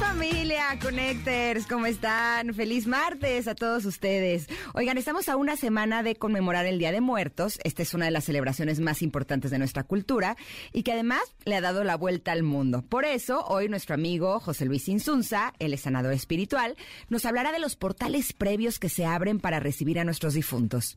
[0.00, 2.54] Familia Connectors, ¿cómo están?
[2.54, 4.48] Feliz martes a todos ustedes.
[4.72, 7.58] Oigan, estamos a una semana de conmemorar el Día de Muertos.
[7.64, 10.38] Esta es una de las celebraciones más importantes de nuestra cultura
[10.72, 12.82] y que además le ha dado la vuelta al mundo.
[12.82, 16.76] Por eso, hoy nuestro amigo José Luis Insunza, el sanador espiritual,
[17.10, 20.96] nos hablará de los portales previos que se abren para recibir a nuestros difuntos.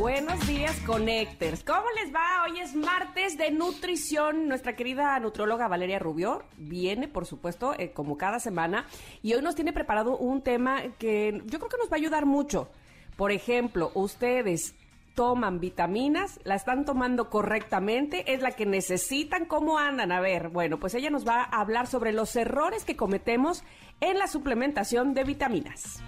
[0.00, 1.62] Buenos días, Connectors.
[1.62, 2.44] ¿Cómo les va?
[2.46, 4.48] Hoy es martes de nutrición.
[4.48, 8.86] Nuestra querida nutróloga Valeria Rubio viene, por supuesto, eh, como cada semana,
[9.22, 12.24] y hoy nos tiene preparado un tema que yo creo que nos va a ayudar
[12.24, 12.70] mucho.
[13.18, 14.74] Por ejemplo, ustedes
[15.14, 20.12] toman vitaminas, la están tomando correctamente, es la que necesitan, ¿cómo andan?
[20.12, 23.64] A ver, bueno, pues ella nos va a hablar sobre los errores que cometemos
[24.00, 26.02] en la suplementación de vitaminas.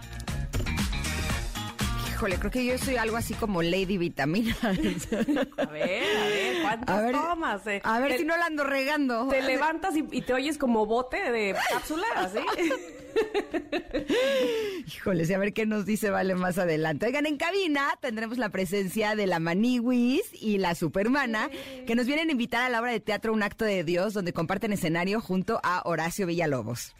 [2.22, 4.56] Híjole, creo que yo soy algo así como Lady Vitamina.
[4.62, 7.66] A ver, a ver, ¿cuántas tomas?
[7.66, 7.80] Eh?
[7.82, 9.26] A ver Te- si no la ando regando.
[9.26, 12.38] Te levantas y, y te oyes como bote de cápsula, así.
[14.86, 17.06] Híjole, sí, a ver qué nos dice Vale más adelante.
[17.06, 21.50] Oigan, en cabina tendremos la presencia de la Maniwis y la Supermana,
[21.88, 24.32] que nos vienen a invitar a la obra de teatro Un Acto de Dios, donde
[24.32, 26.94] comparten escenario junto a Horacio Villalobos.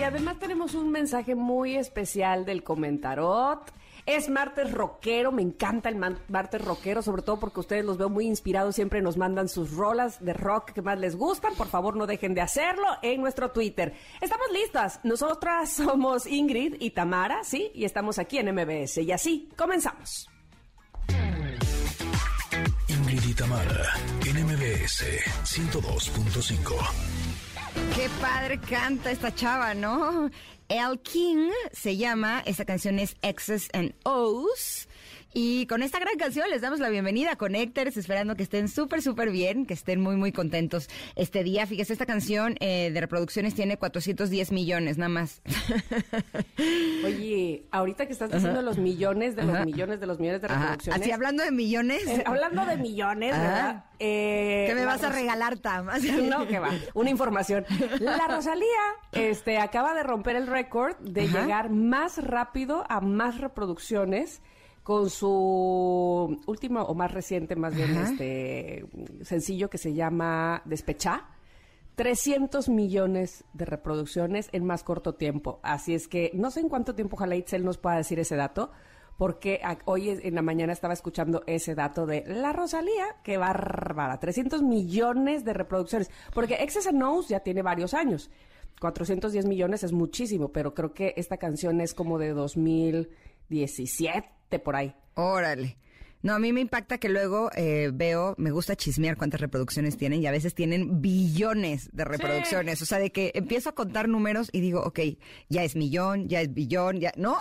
[0.00, 3.70] Y además tenemos un mensaje muy especial del comentarot.
[4.06, 8.26] Es martes rockero, me encanta el martes rockero, sobre todo porque ustedes los veo muy
[8.26, 11.54] inspirados, siempre nos mandan sus rolas de rock que más les gustan.
[11.54, 13.92] Por favor, no dejen de hacerlo en nuestro Twitter.
[14.22, 15.00] Estamos listas.
[15.04, 17.70] Nosotras somos Ingrid y Tamara, ¿sí?
[17.74, 18.98] Y estamos aquí en MBS.
[18.98, 20.30] Y así, comenzamos.
[22.88, 23.84] Ingrid y Tamara,
[24.26, 25.04] en MBS
[25.44, 27.19] 102.5.
[27.94, 30.30] Qué padre canta esta chava, ¿no?
[30.68, 34.86] El King se llama, esta canción es X's and O's.
[35.32, 39.00] Y con esta gran canción les damos la bienvenida a Connectors, esperando que estén súper,
[39.00, 41.66] súper bien, que estén muy, muy contentos este día.
[41.66, 45.40] Fíjese, esta canción eh, de reproducciones tiene 410 millones, nada más.
[47.04, 49.64] Oye, ahorita que estás diciendo los millones de los Ajá.
[49.64, 50.56] millones de los millones de Ajá.
[50.58, 51.00] reproducciones.
[51.00, 52.04] Así hablando de millones.
[52.08, 53.30] Eh, hablando de millones.
[53.30, 53.84] ¿verdad?
[54.00, 55.86] Eh, ¿Qué me vas a regalar, Tam?
[56.28, 56.70] No, que va.
[56.94, 57.64] Una información.
[58.00, 58.66] La Rosalía
[59.12, 64.42] este, acaba de romper el récord de llegar más rápido a más reproducciones
[64.82, 68.10] con su último o más reciente, más bien, Ajá.
[68.10, 68.86] este
[69.22, 71.28] sencillo que se llama Despechá.
[71.96, 75.60] 300 millones de reproducciones en más corto tiempo.
[75.62, 78.70] Así es que no sé en cuánto tiempo, ojalá Itzel nos pueda decir ese dato,
[79.18, 84.62] porque hoy en la mañana estaba escuchando ese dato de la Rosalía, qué bárbara, 300
[84.62, 88.30] millones de reproducciones, porque Excess and Knows ya tiene varios años.
[88.80, 92.32] 410 millones es muchísimo, pero creo que esta canción es como de
[93.50, 94.94] 2017 por ahí.
[95.14, 95.76] Órale.
[96.22, 100.22] No, a mí me impacta que luego eh, veo, me gusta chismear cuántas reproducciones tienen
[100.22, 102.82] y a veces tienen billones de reproducciones.
[102.82, 105.00] O sea, de que empiezo a contar números y digo, ok,
[105.48, 107.38] ya es millón, ya es billón, ya, ¿no?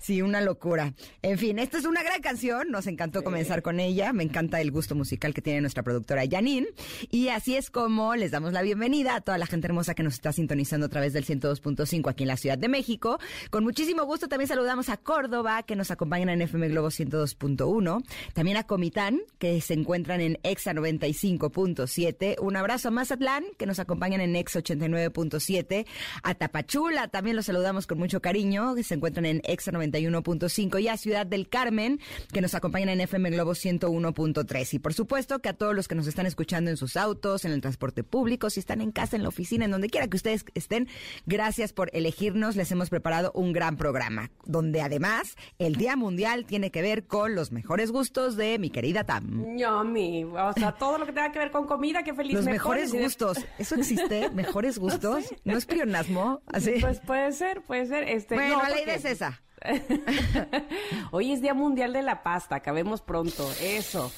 [0.00, 0.94] sí, una locura.
[1.22, 4.72] En fin, esta es una gran canción, nos encantó comenzar con ella, me encanta el
[4.72, 6.66] gusto musical que tiene nuestra productora Janine.
[7.08, 10.14] Y así es como les damos la bienvenida a toda la gente hermosa que nos
[10.14, 13.20] está sintonizando a través del 102.5 aquí en la Ciudad de México.
[13.50, 17.91] Con muchísimo gusto también saludamos a Córdoba, que nos acompañan en FM Globo 102.1.
[18.34, 22.36] También a Comitán, que se encuentran en EXA 95.7.
[22.40, 25.86] Un abrazo a Mazatlán, que nos acompañan en EXA 89.7.
[26.22, 30.80] A Tapachula, también los saludamos con mucho cariño, que se encuentran en EXA 91.5.
[30.80, 32.00] Y a Ciudad del Carmen,
[32.32, 34.74] que nos acompañan en FM Globo 101.3.
[34.74, 37.52] Y por supuesto que a todos los que nos están escuchando en sus autos, en
[37.52, 40.44] el transporte público, si están en casa, en la oficina, en donde quiera que ustedes
[40.54, 40.88] estén,
[41.26, 42.56] gracias por elegirnos.
[42.56, 47.34] Les hemos preparado un gran programa, donde además el Día Mundial tiene que ver con
[47.34, 49.56] los mejores gustos de mi querida Tam.
[49.56, 52.52] Ñomi, o sea, todo lo que tenga que ver con comida, qué feliz Los me
[52.52, 53.38] mejores gustos.
[53.58, 54.30] ¿Eso existe?
[54.34, 55.34] ¿Mejores gustos?
[55.44, 56.40] ¿No es plionasmo?
[56.46, 56.74] Así.
[56.80, 58.04] Pues puede ser, puede ser.
[58.08, 59.42] Este, bueno, no, la idea es esa.
[61.12, 64.12] Hoy es Día Mundial de la Pasta, acabemos pronto, eso.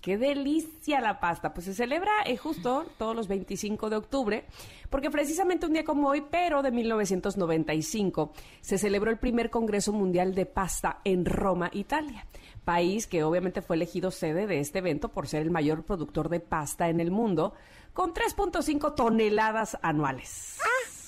[0.00, 1.52] Qué delicia la pasta.
[1.52, 4.44] Pues se celebra eh, justo todos los 25 de octubre,
[4.88, 8.32] porque precisamente un día como hoy, pero de 1995,
[8.62, 12.26] se celebró el primer Congreso Mundial de Pasta en Roma, Italia.
[12.64, 16.40] País que obviamente fue elegido sede de este evento por ser el mayor productor de
[16.40, 17.52] pasta en el mundo,
[17.92, 20.58] con 3.5 toneladas anuales.
[20.62, 20.99] Ah,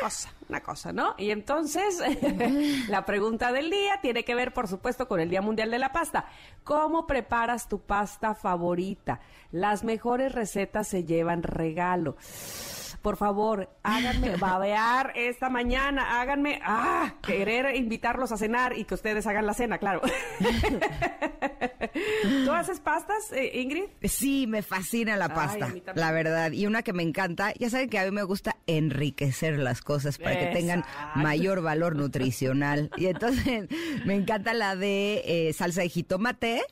[0.00, 1.14] cosa, una cosa, ¿no?
[1.18, 2.00] Y entonces,
[2.88, 5.92] la pregunta del día tiene que ver, por supuesto, con el Día Mundial de la
[5.92, 6.26] Pasta.
[6.64, 9.20] ¿Cómo preparas tu pasta favorita?
[9.50, 12.16] Las mejores recetas se llevan regalo
[13.02, 19.26] por favor, háganme babear esta mañana, háganme, ah, querer invitarlos a cenar y que ustedes
[19.26, 20.02] hagan la cena, claro.
[22.44, 23.84] ¿Tú haces pastas, eh, Ingrid?
[24.02, 26.52] Sí, me fascina la pasta, la verdad.
[26.52, 30.18] Y una que me encanta, ya saben que a mí me gusta enriquecer las cosas
[30.18, 30.84] para que tengan
[31.14, 32.90] mayor valor nutricional.
[32.96, 33.68] Y entonces
[34.04, 36.62] me encanta la de eh, salsa de jitomate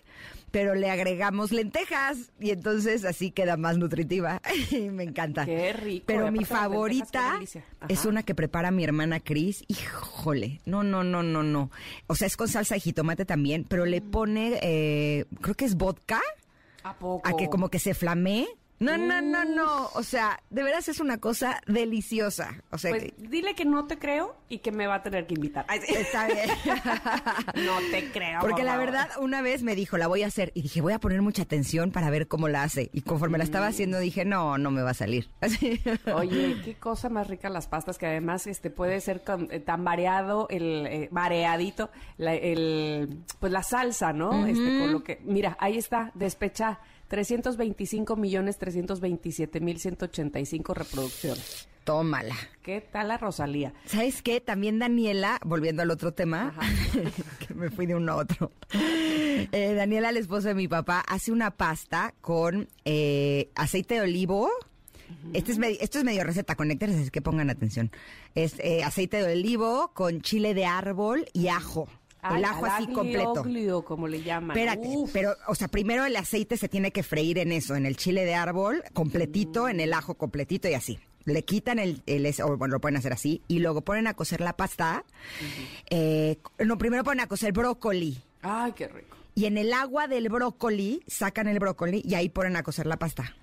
[0.50, 4.40] pero le agregamos lentejas y entonces así queda más nutritiva.
[4.70, 5.44] y me encanta.
[5.44, 6.04] Qué rico.
[6.06, 7.38] Pero mi favorita
[7.88, 9.64] es una que prepara mi hermana Cris.
[9.68, 11.70] Híjole, no, no, no, no, no.
[12.06, 14.10] O sea, es con salsa de jitomate también, pero le mm.
[14.10, 16.20] pone, eh, creo que es vodka.
[16.82, 17.28] ¿A poco?
[17.28, 18.46] A que como que se flamee
[18.78, 19.88] no, no, no, no.
[19.94, 22.62] O sea, de veras es una cosa deliciosa.
[22.70, 25.34] O sea, pues dile que no te creo y que me va a tener que
[25.34, 25.64] invitar.
[25.88, 26.48] Está bien.
[27.64, 28.40] no te creo.
[28.40, 30.52] Porque la verdad, una vez me dijo, la voy a hacer.
[30.54, 32.90] Y dije, voy a poner mucha atención para ver cómo la hace.
[32.92, 33.70] Y conforme la estaba mm.
[33.70, 35.30] haciendo, dije, no, no me va a salir.
[36.14, 40.48] Oye, qué cosa más rica las pastas, que además este puede ser eh, tan variado,
[40.50, 44.46] el eh, mareadito, el, pues la salsa, ¿no?
[44.46, 46.78] Este, con lo que, mira, ahí está, despecha
[47.08, 51.68] 325 millones 327 mil 185 reproducciones.
[51.84, 52.34] Tómala.
[52.62, 53.72] ¿Qué tal la Rosalía?
[53.84, 54.40] ¿Sabes qué?
[54.40, 56.52] También Daniela, volviendo al otro tema,
[57.46, 58.50] que me fui de uno a otro.
[58.72, 64.50] Eh, Daniela, el esposo de mi papá, hace una pasta con eh, aceite de olivo.
[65.32, 67.92] Este es esto es medio receta, conéctense, es que pongan atención.
[68.34, 71.88] Es eh, aceite de olivo con chile de árbol y ajo
[72.34, 73.44] el ajo así completo.
[73.84, 74.56] como le llaman.
[74.56, 77.96] Espérate, pero, o sea, primero el aceite se tiene que freír en eso, en el
[77.96, 80.98] chile de árbol, completito, en el ajo completito y así.
[81.24, 84.40] Le quitan el, el o bueno, lo pueden hacer así, y luego ponen a cocer
[84.40, 85.04] la pasta.
[85.90, 88.22] Eh, no, primero ponen a cocer brócoli.
[88.42, 89.16] Ay, qué rico.
[89.34, 92.96] Y en el agua del brócoli, sacan el brócoli y ahí ponen a cocer la
[92.96, 93.34] pasta.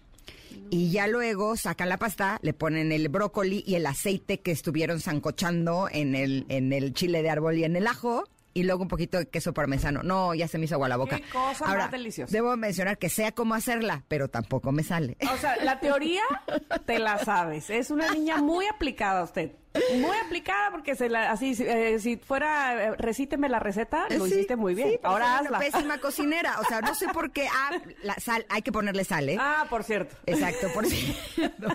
[0.70, 5.02] Y ya luego sacan la pasta, le ponen el brócoli y el aceite que estuvieron
[5.02, 8.24] zancochando en el, en el chile de árbol y en el ajo
[8.54, 10.04] y luego un poquito de queso parmesano.
[10.04, 11.18] No, ya se me hizo agua la boca.
[11.18, 12.32] Qué cosa Ahora, más deliciosa.
[12.32, 15.18] Debo mencionar que sea cómo hacerla, pero tampoco me sale.
[15.34, 16.24] O sea, la teoría
[16.86, 17.70] te la sabes.
[17.70, 19.52] Es una niña muy aplicada usted.
[19.96, 24.56] Muy aplicada porque se la, así, eh, si fuera, eh, recíteme la receta, lo hiciste
[24.56, 25.00] muy bien.
[25.04, 25.60] Ahora hazla.
[25.60, 26.60] pésima cocinera.
[26.60, 27.48] O sea, no sé por qué.
[27.48, 27.72] Ah,
[28.04, 29.38] la sal, hay que ponerle sal, ¿eh?
[29.40, 30.16] Ah, por cierto.
[30.26, 31.68] Exacto, por cierto.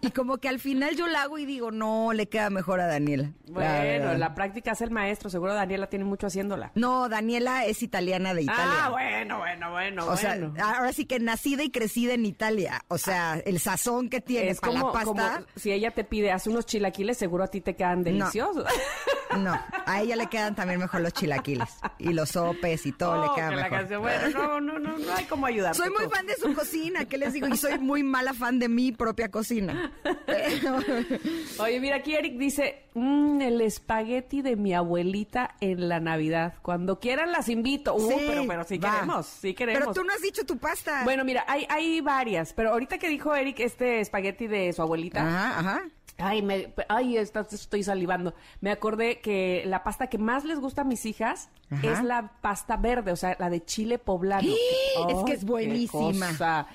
[0.00, 2.86] Y como que al final yo la hago y digo, no, le queda mejor a
[2.86, 3.32] Daniela.
[3.48, 5.28] Bueno, la, práctica es el maestro.
[5.28, 6.72] Seguro Daniela tiene mucho haciéndola.
[6.74, 8.84] No, Daniela es italiana de Italia.
[8.84, 10.06] Ah, bueno, bueno, bueno.
[10.06, 12.82] O sea, ahora sí que nacida y crecida en Italia.
[12.88, 15.42] O sea, el sazón que tiene para la pasta.
[15.56, 18.64] si ella te pide, hace unos chilaquiles, seguro a ti te quedan deliciosos.
[19.36, 19.52] No,
[19.84, 21.68] a ella le quedan también mejor los chilaquiles
[21.98, 23.98] y los sopes y todo le queda mejor.
[23.98, 25.74] bueno, no, no, no, no hay como ayudar.
[25.74, 27.46] Soy muy fan de su cocina, ¿qué les digo?
[27.48, 29.92] Y soy muy mala fan de mi propia cocina.
[31.58, 36.54] Oye, mira, aquí Eric dice, mmm, el espagueti de mi abuelita en la Navidad.
[36.62, 37.94] Cuando quieran las invito.
[37.94, 39.80] Uh, pero, pero sí queremos, sí queremos.
[39.80, 41.02] Pero tú no has dicho tu pasta.
[41.04, 45.26] Bueno, mira, hay, hay varias, pero ahorita que dijo Eric este espagueti de su abuelita.
[45.26, 45.82] Ajá, ajá.
[46.18, 48.34] Ay, me, ay, estoy salivando.
[48.60, 51.50] Me acordé que la pasta que más les gusta a mis hijas
[51.82, 54.48] es la pasta verde, o sea, la de chile poblano.
[55.08, 56.66] es que es buenísima.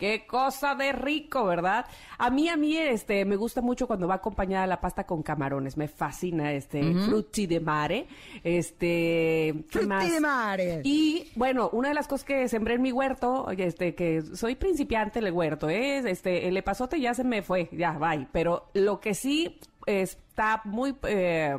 [0.00, 1.84] Qué cosa de rico, ¿verdad?
[2.16, 5.76] A mí, a mí, este, me gusta mucho cuando va acompañada la pasta con camarones.
[5.76, 8.06] Me fascina, este, frutti de mare.
[8.42, 10.80] Este, frutti de mare.
[10.84, 15.18] Y, bueno, una de las cosas que sembré en mi huerto, este, que soy principiante
[15.18, 18.26] en el huerto, es, este, el epazote ya se me fue, ya, bye.
[18.32, 21.56] Pero lo que sí está muy, eh,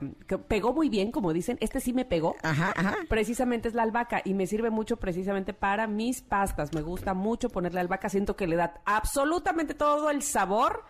[0.48, 2.36] pegó muy bien, como dicen, este sí me pegó.
[2.44, 2.98] Ajá, ajá.
[3.10, 6.74] Precisamente es la albahaca y me sirve mucho precisamente para mis pastas.
[6.74, 10.84] Me gusta mucho ponerle albahaca, siento que le da absolutamente todo el sabor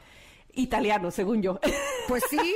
[0.53, 1.59] italiano, según yo.
[2.07, 2.55] Pues sí,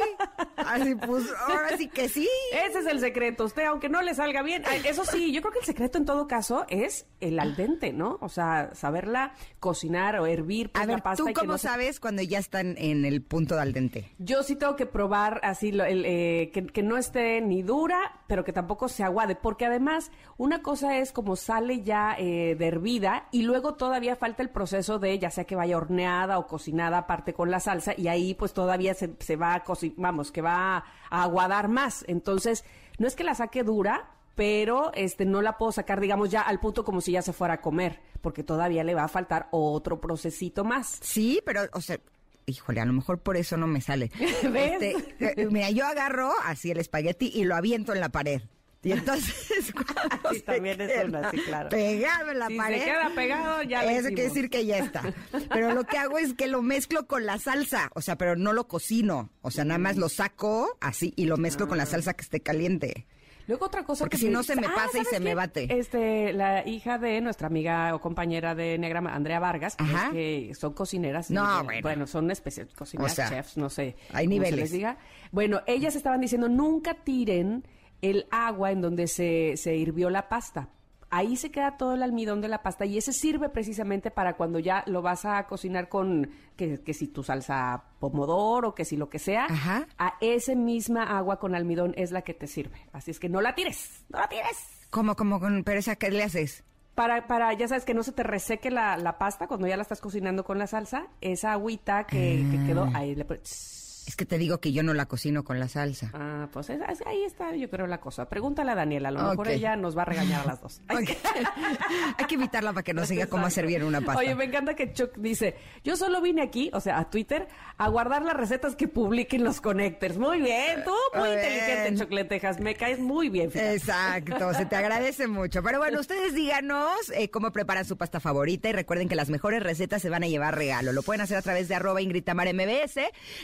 [0.58, 2.28] así pues, ahora sí que sí.
[2.52, 3.46] Ese es el secreto.
[3.46, 6.28] Usted, aunque no le salga bien, eso sí, yo creo que el secreto en todo
[6.28, 8.18] caso es el al dente, ¿no?
[8.22, 12.76] O sea, saberla cocinar o hervir pues, A ver, ¿tú cómo sabes cuando ya están
[12.78, 14.12] en el punto de al dente?
[14.18, 18.54] Yo sí tengo que probar así, el, eh, que, no esté ni dura, pero que
[18.54, 23.44] tampoco se aguade, porque además una cosa es como sale ya eh, de hervida y
[23.44, 27.52] luego todavía falta el proceso de ya sea que vaya horneada o cocinada aparte con
[27.52, 29.64] la salsa y ahí pues todavía se, se va a
[29.98, 30.78] vamos, que va
[31.10, 32.06] a aguadar más.
[32.08, 32.64] Entonces,
[32.98, 36.60] no es que la saque dura, pero este no la puedo sacar, digamos, ya al
[36.60, 40.00] punto como si ya se fuera a comer, porque todavía le va a faltar otro
[40.00, 41.00] procesito más.
[41.02, 42.00] Sí, pero, o sea,
[42.46, 44.12] híjole, a lo mejor por eso no me sale.
[44.52, 44.82] ¿Ves?
[44.82, 48.42] Este, eh, mira, yo agarro así el espagueti y lo aviento en la pared.
[48.86, 51.70] Y entonces, cuando Sí, se también es una, sí, claro.
[51.70, 52.80] pegado en la Si pared.
[52.80, 55.02] se queda pegado, ya Eso quiere decir que ya está.
[55.50, 57.90] Pero lo que hago es que lo mezclo con la salsa.
[57.96, 59.32] O sea, pero no lo cocino.
[59.42, 61.70] O sea, nada más lo saco así y lo mezclo Ah.
[61.70, 63.08] con la salsa que esté caliente.
[63.48, 65.36] Luego otra cosa Porque que si no se me Ah, pasa y ¿sabes se me
[65.36, 65.68] bate.
[65.70, 70.10] Este, la hija de nuestra amiga o compañera de Negra, Andrea Vargas, que, Ajá.
[70.12, 71.30] que son cocineras.
[71.30, 72.08] No, y, bueno.
[72.08, 73.96] son especiales, cocineras, O sea, chefs, no sé.
[74.14, 74.60] hay niveles.
[74.60, 74.98] les diga.
[75.32, 77.68] Bueno, ellas estaban diciendo, nunca tiren
[78.10, 80.70] el agua en donde se, se hirvió la pasta.
[81.12, 84.60] Ahí se queda todo el almidón de la pasta y ese sirve precisamente para cuando
[84.60, 89.08] ya lo vas a cocinar con, que, que si tu salsa pomodoro, que si lo
[89.10, 89.88] que sea, Ajá.
[89.98, 92.82] a esa misma agua con almidón es la que te sirve.
[92.92, 94.88] Así es que no la tires, no la tires.
[94.90, 96.64] ¿Cómo, cómo con pereza qué le haces?
[96.96, 99.84] Para, para, ya sabes, que no se te reseque la, la pasta cuando ya la
[99.84, 102.92] estás cocinando con la salsa, esa agüita que, que quedó, Ah.
[103.00, 103.84] ahí le pones...
[104.08, 106.12] Es que te digo que yo no la cocino con la salsa.
[106.14, 108.30] Ah, pues es- es- ahí está, yo creo, la cosa.
[108.30, 110.82] Pregúntale a Daniela, a lo mejor ella nos va a regañar a las dos.
[110.88, 111.10] Ay, Ok.
[112.20, 114.20] Hay que evitarla para que nos diga cómo hacer bien una pasta.
[114.20, 117.48] Oye, me encanta que Chuck dice, yo solo vine aquí, o sea, a Twitter,
[117.78, 120.18] a guardar las recetas que publiquen los connectors.
[120.18, 122.00] Muy bien, tú muy Muy inteligente.
[122.04, 123.52] Chuck Lentejas, me caes muy bien.
[123.52, 123.74] fíjate.
[123.76, 125.64] Exacto, se te agradece mucho.
[125.64, 129.64] Pero bueno, ustedes díganos eh, cómo preparan su pasta favorita y recuerden que las mejores
[129.64, 130.94] recetas se van a llevar regalo.
[130.94, 133.00] Lo pueden hacer a través de arroba Ingrid MBS.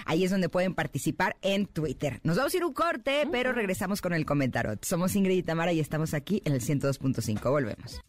[0.06, 2.20] Ahí es donde pueden participar en Twitter.
[2.24, 4.77] Nos vamos a ir un corte, pero regresamos con el comentario.
[4.81, 7.50] Somos Ingrid y Tamara y estamos aquí en el 102.5.
[7.50, 8.01] Volvemos.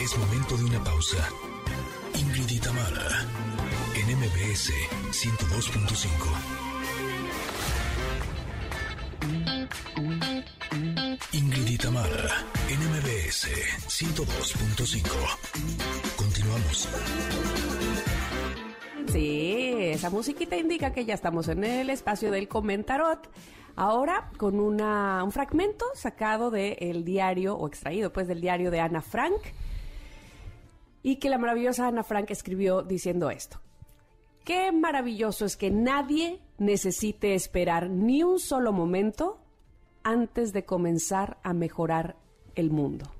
[0.00, 1.28] Es momento de una pausa.
[2.14, 3.26] Ingrid y Tamara,
[3.96, 4.70] en MBS
[5.10, 6.64] 102.5.
[11.32, 13.48] Ingrid y Tamara, en MBS
[13.88, 16.16] 102.5.
[16.16, 16.88] Continuamos.
[19.12, 23.30] Sí, esa musiquita indica que ya estamos en el espacio del comentarot.
[23.76, 29.02] Ahora con una, un fragmento sacado del diario, o extraído pues del diario de Ana
[29.02, 29.40] Frank,
[31.02, 33.60] y que la maravillosa Ana Frank escribió diciendo esto.
[34.44, 39.43] Qué maravilloso es que nadie necesite esperar ni un solo momento
[40.04, 42.14] antes de comenzar a mejorar
[42.54, 43.10] el mundo.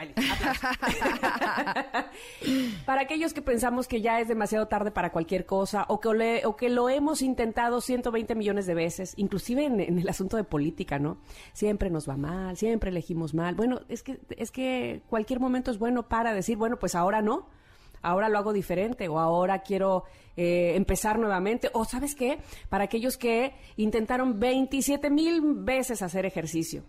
[2.86, 6.46] Para aquellos que pensamos que ya es demasiado tarde para cualquier cosa o que, le-
[6.46, 10.44] o que lo hemos intentado 120 millones de veces, inclusive en, en el asunto de
[10.44, 11.18] política, ¿no?
[11.52, 13.54] Siempre nos va mal, siempre elegimos mal.
[13.54, 17.46] Bueno, es que, es que cualquier momento es bueno para decir, bueno, pues ahora no,
[18.02, 20.04] ahora lo hago diferente o ahora quiero
[20.36, 21.70] eh, empezar nuevamente.
[21.72, 22.38] O sabes qué,
[22.68, 26.84] para aquellos que intentaron 27 mil veces hacer ejercicio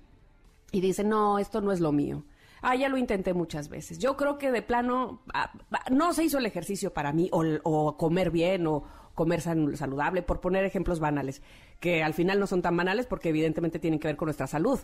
[0.71, 2.23] y dicen, no, esto no es lo mío.
[2.61, 3.97] Ah, ya lo intenté muchas veces.
[3.97, 7.43] Yo creo que de plano ah, ah, no se hizo el ejercicio para mí, o,
[7.63, 8.83] o comer bien, o
[9.15, 11.41] comer saludable, por poner ejemplos banales,
[11.79, 14.79] que al final no son tan banales porque evidentemente tienen que ver con nuestra salud.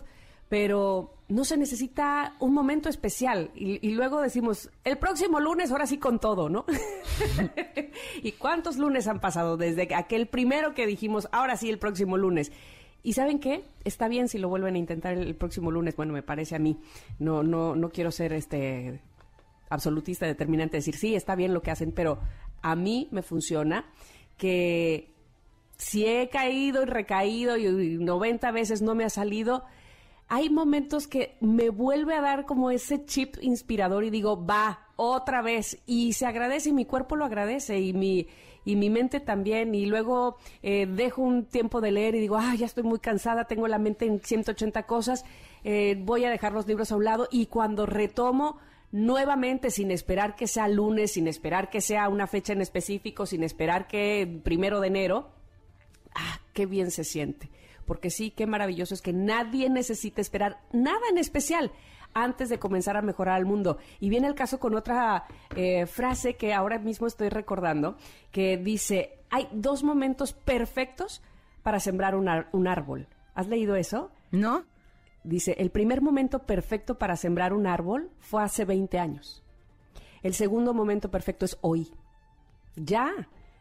[0.48, 3.50] Pero no se necesita un momento especial.
[3.54, 6.64] Y, y luego decimos, el próximo lunes, ahora sí con todo, ¿no?
[8.22, 12.52] ¿Y cuántos lunes han pasado desde aquel primero que dijimos, ahora sí el próximo lunes?
[13.02, 13.64] ¿Y saben qué?
[13.84, 15.96] Está bien si lo vuelven a intentar el, el próximo lunes.
[15.96, 16.78] Bueno, me parece a mí.
[17.18, 19.00] No, no, no quiero ser este
[19.70, 22.18] absolutista determinante, decir sí, está bien lo que hacen, pero
[22.62, 23.84] a mí me funciona
[24.36, 25.14] que
[25.76, 29.64] si he caído y recaído y, y 90 veces no me ha salido,
[30.28, 35.40] hay momentos que me vuelve a dar como ese chip inspirador y digo, va, otra
[35.40, 35.78] vez.
[35.86, 38.26] Y se agradece y mi cuerpo lo agradece y mi,
[38.64, 39.74] y mi mente también.
[39.74, 43.46] Y luego eh, dejo un tiempo de leer y digo, ah, ya estoy muy cansada,
[43.46, 45.24] tengo la mente en 180 cosas,
[45.64, 48.58] eh, voy a dejar los libros a un lado y cuando retomo
[48.90, 53.42] nuevamente sin esperar que sea lunes, sin esperar que sea una fecha en específico, sin
[53.44, 55.30] esperar que primero de enero,
[56.14, 57.50] ah, qué bien se siente.
[57.88, 61.72] Porque sí, qué maravilloso es que nadie necesita esperar nada en especial
[62.12, 63.78] antes de comenzar a mejorar el mundo.
[63.98, 65.24] Y viene el caso con otra
[65.56, 67.96] eh, frase que ahora mismo estoy recordando,
[68.30, 71.22] que dice, hay dos momentos perfectos
[71.62, 73.08] para sembrar un, un árbol.
[73.34, 74.10] ¿Has leído eso?
[74.30, 74.64] ¿No?
[75.24, 79.42] Dice, el primer momento perfecto para sembrar un árbol fue hace 20 años.
[80.22, 81.90] El segundo momento perfecto es hoy.
[82.76, 83.10] Ya.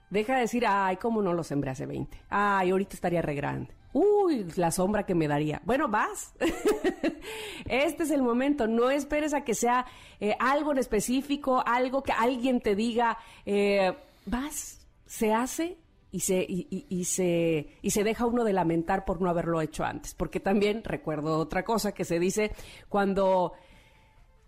[0.09, 2.17] Deja de decir, ay, cómo no lo sembré hace 20.
[2.29, 3.76] Ay, ahorita estaría re grande.
[3.93, 5.61] Uy, la sombra que me daría.
[5.65, 6.33] Bueno, vas.
[7.65, 8.67] este es el momento.
[8.67, 9.85] No esperes a que sea
[10.19, 13.17] eh, algo en específico, algo que alguien te diga.
[13.45, 13.93] eh,
[14.25, 15.77] vas, se hace
[16.11, 20.13] y se, y, se, y se deja uno de lamentar por no haberlo hecho antes.
[20.13, 22.51] Porque también recuerdo otra cosa que se dice
[22.89, 23.53] cuando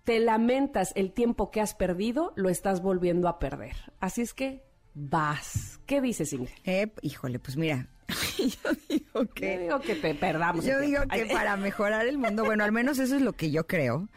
[0.03, 3.75] te lamentas el tiempo que has perdido, lo estás volviendo a perder.
[3.99, 5.79] Así es que vas.
[5.85, 6.53] ¿Qué dices, Ingrid?
[6.63, 7.87] Eh, híjole, pues mira,
[8.37, 9.53] yo digo que...
[9.55, 10.65] Yo digo que te perdamos.
[10.65, 13.67] Yo digo que para mejorar el mundo, bueno, al menos eso es lo que yo
[13.67, 14.09] creo.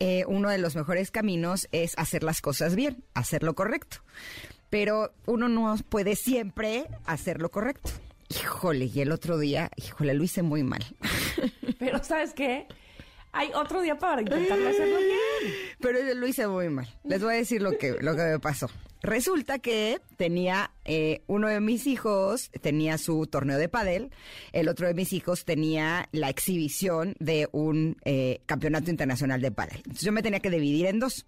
[0.00, 3.98] eh, uno de los mejores caminos es hacer las cosas bien, hacer lo correcto.
[4.70, 7.90] Pero uno no puede siempre hacer lo correcto.
[8.30, 10.82] Híjole, y el otro día, híjole, lo hice muy mal.
[11.78, 12.66] Pero ¿sabes qué?
[13.32, 15.54] Hay otro día para intentarlo hacerlo bien.
[15.80, 16.88] Pero yo lo hice muy mal.
[17.04, 18.70] Les voy a decir lo que, lo que me pasó.
[19.02, 24.12] Resulta que tenía eh, uno de mis hijos tenía su torneo de pádel,
[24.52, 29.78] el otro de mis hijos tenía la exhibición de un eh, campeonato internacional de pádel.
[29.78, 31.26] Entonces yo me tenía que dividir en dos.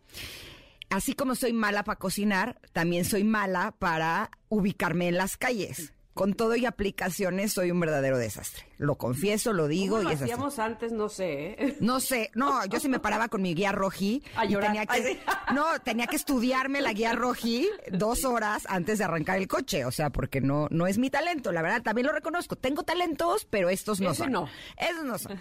[0.88, 5.92] Así como soy mala para cocinar, también soy mala para ubicarme en las calles.
[6.12, 8.66] Con todo y aplicaciones soy un verdadero desastre.
[8.78, 10.24] Lo confieso, lo digo ¿Cómo y lo es así.
[10.24, 10.92] hacíamos antes?
[10.92, 11.54] No sé.
[11.58, 11.76] ¿eh?
[11.80, 14.68] No sé, no, yo sí me paraba con mi guía roji A llorar.
[14.70, 15.18] tenía que, Ay, sí.
[15.54, 19.90] no, tenía que estudiarme la guía roji dos horas antes de arrancar el coche, o
[19.90, 22.56] sea, porque no, no es mi talento, la verdad, también lo reconozco.
[22.56, 24.32] Tengo talentos, pero estos no Ese son.
[24.32, 24.48] no.
[24.76, 25.40] Esos no son.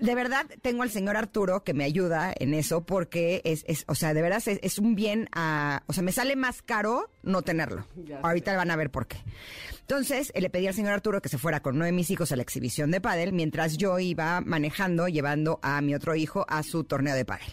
[0.00, 3.94] De verdad, tengo al señor Arturo que me ayuda en eso porque es, es o
[3.94, 7.42] sea, de verdad es, es un bien a, o sea, me sale más caro no
[7.42, 7.84] tenerlo.
[8.06, 9.18] Ya Ahorita van a ver por qué.
[9.80, 12.36] Entonces, le pedí al señor Arturo que se fuera con uno de mis hijos a
[12.36, 16.84] la exhibición de pádel, mientras yo iba manejando, llevando a mi otro hijo a su
[16.84, 17.48] torneo de pádel.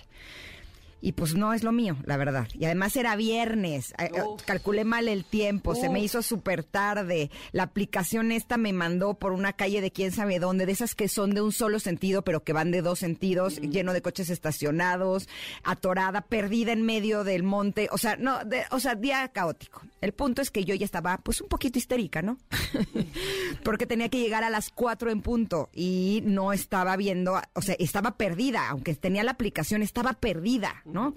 [0.99, 2.47] Y pues no es lo mío, la verdad.
[2.53, 3.91] Y además era viernes.
[3.99, 4.41] eh, eh, Uf.
[4.43, 7.29] Calculé mal el tiempo, se me hizo súper tarde.
[7.51, 11.07] La aplicación esta me mandó por una calle de quién sabe dónde, de esas que
[11.07, 15.29] son de un solo sentido, pero que van de dos sentidos, lleno de coches estacionados,
[15.63, 17.89] atorada, perdida en medio del monte.
[17.91, 19.83] O sea, no, de- o sea, día caótico.
[20.01, 22.37] El punto es que yo ya estaba, pues, un poquito histérica, ¿no?
[23.63, 27.75] Porque tenía que llegar a las cuatro en punto y no estaba viendo, o sea,
[27.79, 31.13] estaba perdida, aunque tenía la aplicación, estaba perdida, ¿no?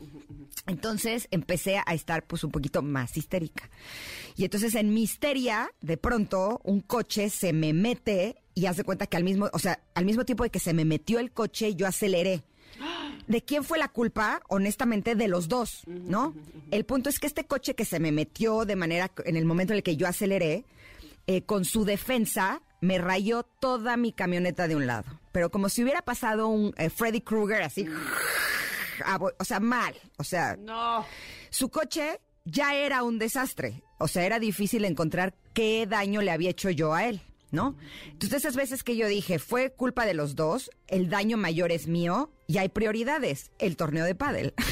[0.67, 3.71] Entonces empecé a estar pues un poquito más histérica.
[4.37, 9.07] Y entonces en mi histeria, de pronto, un coche se me mete y hace cuenta
[9.07, 11.75] que al mismo, o sea, al mismo tiempo de que se me metió el coche,
[11.75, 12.43] yo aceleré.
[13.27, 14.41] ¿De quién fue la culpa?
[14.49, 16.35] Honestamente, de los dos, ¿no?
[16.71, 19.73] El punto es que este coche que se me metió de manera, en el momento
[19.73, 20.65] en el que yo aceleré,
[21.27, 25.05] eh, con su defensa, me rayó toda mi camioneta de un lado.
[25.33, 27.91] Pero como si hubiera pasado un eh, Freddy Krueger así, bo-
[29.39, 29.95] o sea, mal.
[30.19, 31.05] O sea, No.
[31.51, 33.83] su coche ya era un desastre.
[33.99, 37.77] O sea, era difícil encontrar qué daño le había hecho yo a él, ¿no?
[38.07, 41.87] Entonces, esas veces que yo dije, fue culpa de los dos, el daño mayor es
[41.87, 43.51] mío y hay prioridades.
[43.59, 44.55] El torneo de pádel.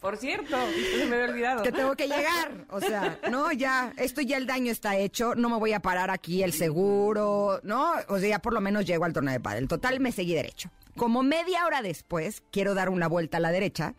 [0.00, 0.56] Por cierto,
[0.98, 1.62] se me había olvidado.
[1.62, 2.64] que tengo que llegar.
[2.70, 6.08] O sea, no, ya, esto ya el daño está hecho, no me voy a parar
[6.10, 7.92] aquí el seguro, ¿no?
[8.08, 9.68] O sea, ya por lo menos llego al torneo de pádel.
[9.68, 10.70] Total, me seguí derecho.
[11.00, 13.94] Como media hora después, quiero dar una vuelta a la derecha,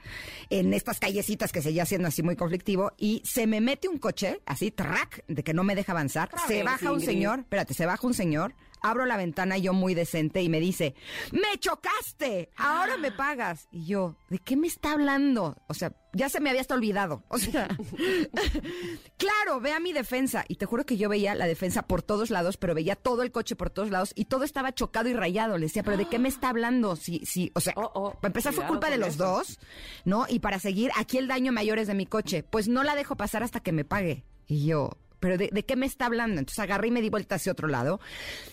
[0.52, 4.40] en estas callecitas que seguía siendo así muy conflictivo, y se me mete un coche,
[4.46, 6.30] así, track, de que no me deja avanzar.
[6.48, 10.42] Se baja un señor, espérate, se baja un señor, abro la ventana yo muy decente
[10.42, 10.96] y me dice,
[11.32, 12.50] ¡me chocaste!
[12.58, 13.68] Ahora me pagas.
[13.72, 15.58] Y yo, ¿de qué me está hablando?
[15.68, 17.24] O sea, ya se me había hasta olvidado.
[17.30, 17.68] O sea,
[19.18, 20.44] claro, vea mi defensa.
[20.48, 23.32] Y te juro que yo veía la defensa por todos lados, pero veía todo el
[23.32, 25.58] coche por todos lados y todo estaba chocado y rayado.
[25.58, 26.96] Le decía, ¿pero de qué me está hablando?
[26.96, 29.24] Si, si, o sea, Oh, oh, para empezar fue culpa de los eso.
[29.26, 29.60] dos,
[30.06, 30.26] ¿no?
[30.28, 32.44] Y para seguir, aquí el daño mayor es de mi coche.
[32.44, 34.24] Pues no la dejo pasar hasta que me pague.
[34.48, 34.92] Y yo,
[35.22, 36.40] ¿pero de, de qué me está hablando?
[36.40, 38.02] Entonces agarré y me di vuelta hacia otro lado,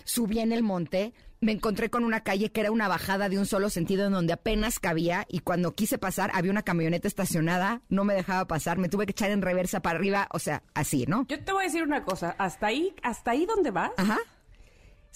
[0.05, 3.47] subí en el monte, me encontré con una calle que era una bajada de un
[3.47, 8.05] solo sentido en donde apenas cabía y cuando quise pasar había una camioneta estacionada, no
[8.05, 11.27] me dejaba pasar, me tuve que echar en reversa para arriba, o sea, así, ¿no?
[11.29, 12.35] Yo te voy a decir una cosa.
[12.39, 14.19] Hasta ahí, hasta ahí donde vas, Ajá.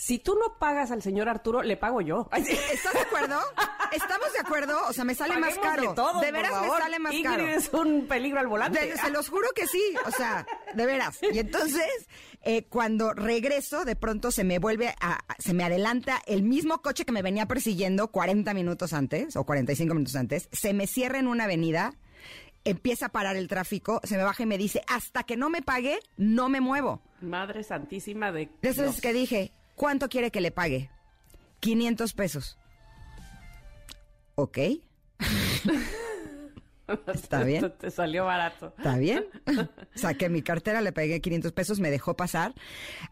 [0.05, 2.29] Si tú no pagas al señor Arturo, le pago yo.
[2.35, 3.39] ¿Estás de acuerdo?
[3.93, 4.77] ¿Estamos de acuerdo?
[4.89, 5.83] O sea, me sale más caro.
[5.83, 7.47] de por veras me sale más Ingrid caro.
[7.47, 8.85] es un peligro al volante.
[8.85, 11.21] De- se los juro que sí, o sea, de veras.
[11.23, 11.87] Y entonces,
[12.43, 17.05] eh, cuando regreso, de pronto se me vuelve a, se me adelanta el mismo coche
[17.05, 21.29] que me venía persiguiendo 40 minutos antes, o 45 minutos antes, se me cierra en
[21.29, 21.95] una avenida,
[22.65, 25.63] empieza a parar el tráfico, se me baja y me dice, hasta que no me
[25.63, 27.03] pague, no me muevo.
[27.21, 28.47] Madre santísima de...
[28.47, 28.77] De Dios.
[28.79, 30.91] veces que dije, ¿cuánto quiere que le pague?
[31.59, 32.57] 500 pesos.
[34.37, 34.59] Ok.
[37.13, 37.75] Está bien.
[37.81, 38.73] Te salió barato.
[38.79, 39.25] ¿Está bien?
[39.97, 42.55] Saqué mi cartera, le pegué 500 pesos, me dejó pasar.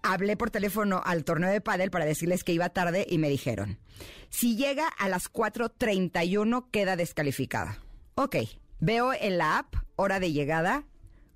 [0.05, 3.81] Hablé por teléfono al torneo de pádel para decirles que iba tarde y me dijeron,
[4.29, 7.79] si llega a las 4.31 queda descalificada.
[8.15, 8.37] Ok,
[8.79, 10.85] veo en la app, hora de llegada,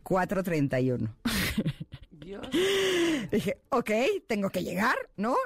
[0.05, 1.13] 4.31.
[2.25, 2.49] Dios.
[3.31, 3.91] Dije, ok,
[4.27, 5.37] tengo que llegar, ¿no?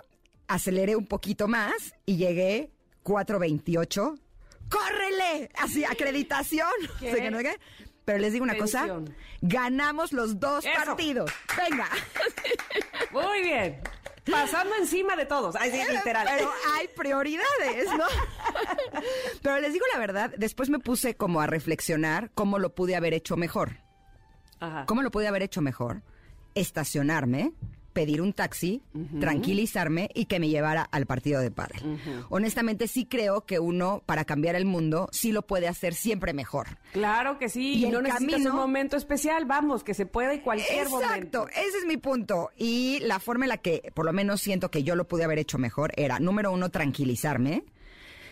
[0.46, 2.70] Aceleré un poquito más y llegué
[3.04, 4.18] 4.28
[4.68, 6.70] córrele, así, acreditación.
[8.04, 8.86] Pero les digo una cosa,
[9.40, 11.30] ganamos los dos partidos.
[11.56, 11.88] Venga.
[13.10, 13.80] Muy bien.
[14.30, 15.56] Pasando encima de todos.
[15.56, 16.26] Ay, literal.
[16.36, 18.04] Pero hay prioridades, ¿no?
[19.42, 23.14] Pero les digo la verdad, después me puse como a reflexionar cómo lo pude haber
[23.14, 23.78] hecho mejor.
[24.60, 24.84] Ajá.
[24.86, 26.02] ¿Cómo lo pude haber hecho mejor?
[26.58, 27.52] Estacionarme,
[27.98, 28.80] pedir un taxi,
[29.18, 31.80] tranquilizarme y que me llevara al partido de padre.
[32.28, 36.78] Honestamente sí creo que uno para cambiar el mundo sí lo puede hacer siempre mejor.
[36.92, 41.48] Claro que sí, y, no necesitas un momento especial, vamos, que se puede cualquier momento.
[41.48, 42.50] Exacto, ese es mi punto.
[42.56, 45.40] Y la forma en la que por lo menos siento que yo lo pude haber
[45.40, 47.64] hecho mejor era, número uno, tranquilizarme.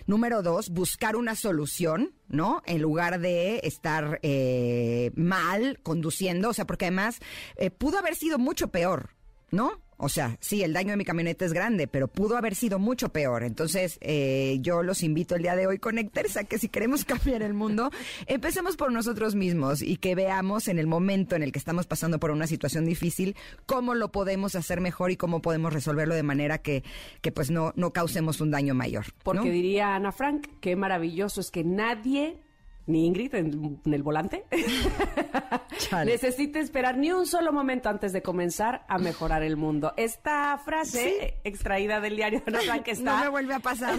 [0.07, 2.63] Número dos, buscar una solución, ¿no?
[2.67, 7.19] En lugar de estar eh, mal conduciendo, o sea, porque además
[7.57, 9.17] eh, pudo haber sido mucho peor.
[9.51, 9.81] ¿no?
[9.99, 13.09] O sea, sí, el daño de mi camioneta es grande, pero pudo haber sido mucho
[13.09, 13.43] peor.
[13.43, 17.43] Entonces, eh, yo los invito el día de hoy, conectarse a que si queremos cambiar
[17.43, 17.91] el mundo,
[18.27, 22.19] empecemos por nosotros mismos y que veamos en el momento en el que estamos pasando
[22.19, 26.59] por una situación difícil, cómo lo podemos hacer mejor y cómo podemos resolverlo de manera
[26.59, 26.85] que,
[27.21, 29.07] que pues no, no causemos un daño mayor.
[29.23, 32.39] Porque diría Ana Frank, qué maravilloso es que nadie
[32.87, 34.45] ni Ingrid en, el volante,
[36.05, 39.93] necesita esperar ni un solo momento antes de comenzar a mejorar el mundo.
[39.97, 43.19] Esta frase extraída del diario de que está...
[43.19, 43.95] No me vuelve a pasar.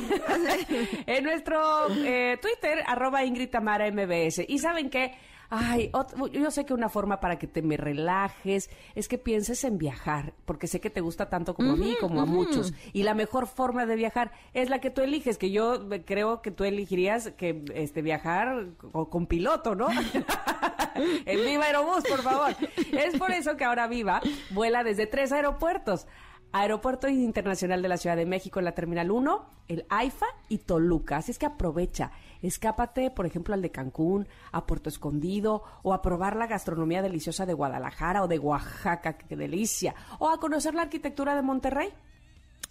[1.06, 4.46] en nuestro eh, Twitter, arroba Ingrid Tamara MBS.
[4.48, 5.16] Y ¿saben qué?
[5.50, 5.92] Ay,
[6.32, 10.34] yo sé que una forma para que te me relajes es que pienses en viajar,
[10.46, 12.74] porque sé que te gusta tanto como a mí, como a muchos.
[12.94, 16.52] Y la mejor forma de viajar es la que tú eliges, que yo creo que
[16.52, 18.68] tú elegirías que este viajar
[19.10, 19.88] con, piloto, ¿no?
[21.26, 22.56] en Viva Aerobús, por favor.
[22.92, 26.08] Es por eso que ahora Viva vuela desde tres aeropuertos.
[26.52, 31.18] Aeropuerto Internacional de la Ciudad de México en la Terminal 1, el AIFA y Toluca.
[31.18, 32.12] Así es que aprovecha.
[32.42, 37.46] Escápate, por ejemplo, al de Cancún, a Puerto Escondido, o a probar la gastronomía deliciosa
[37.46, 41.94] de Guadalajara o de Oaxaca, qué delicia, o a conocer la arquitectura de Monterrey.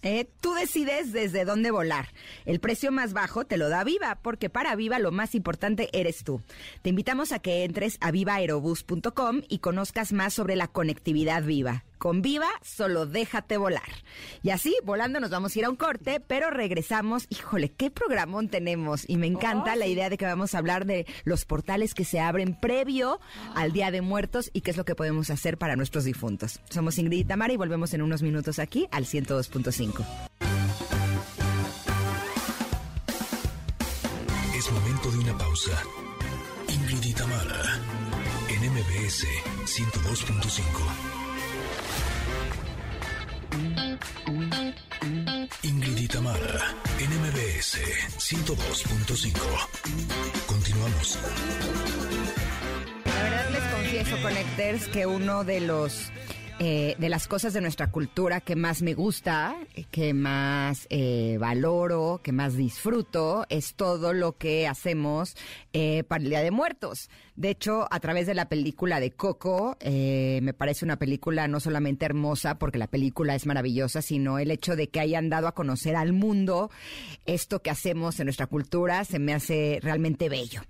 [0.03, 2.07] Eh, tú decides desde dónde volar.
[2.45, 6.23] El precio más bajo te lo da Viva, porque para Viva lo más importante eres
[6.23, 6.41] tú.
[6.81, 11.83] Te invitamos a que entres a vivaerobus.com y conozcas más sobre la conectividad viva.
[11.97, 13.81] Con Viva, solo déjate volar.
[14.43, 17.25] Y así, volando, nos vamos a ir a un corte, pero regresamos.
[17.29, 19.09] Híjole, qué programón tenemos.
[19.09, 22.19] Y me encanta la idea de que vamos a hablar de los portales que se
[22.19, 23.19] abren previo
[23.55, 26.59] al Día de Muertos y qué es lo que podemos hacer para nuestros difuntos.
[26.69, 30.05] Somos Ingrid y Tamara y volvemos en unos minutos aquí al 102.5.
[34.55, 35.83] Es momento de una pausa.
[36.67, 37.79] Ingrid y Tamara
[38.49, 39.25] en MBS
[39.65, 41.26] 102.5.
[45.63, 47.79] Ingrid y Tamara, NMBS
[48.17, 49.33] 102.5.
[50.45, 51.19] Continuamos.
[53.05, 56.11] La verdad les confieso, Connectors, que uno de los
[56.59, 59.55] eh, de las cosas de nuestra cultura que más me gusta,
[59.91, 65.35] que más eh, valoro, que más disfruto, es todo lo que hacemos
[65.73, 67.11] eh, para el Día de Muertos.
[67.37, 72.05] De hecho, a través de la película de Coco, me parece una película no solamente
[72.05, 75.95] hermosa, porque la película es maravillosa, sino el hecho de que hayan dado a conocer
[75.95, 76.71] al mundo
[77.25, 80.61] esto que hacemos en nuestra cultura, se me hace realmente bello.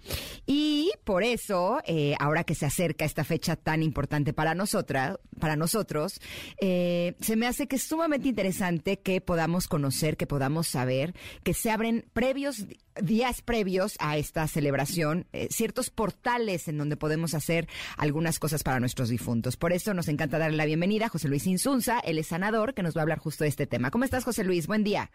[0.46, 1.80] Y por eso,
[2.20, 6.22] ahora que se acerca esta fecha tan importante para nosotras, para nosotros, nosotros,
[6.62, 11.54] eh, se me hace que es sumamente interesante que podamos conocer, que podamos saber, que
[11.54, 12.66] se abren previos
[13.02, 17.68] días previos a esta celebración, eh, ciertos portales en donde podemos hacer
[17.98, 19.58] algunas cosas para nuestros difuntos.
[19.58, 22.84] Por eso nos encanta darle la bienvenida a José Luis Insunza, él es sanador, que
[22.84, 23.92] nos va a hablar justo de este tema.
[23.92, 24.68] ¿Cómo estás, José Luis?
[24.68, 25.12] Buen día.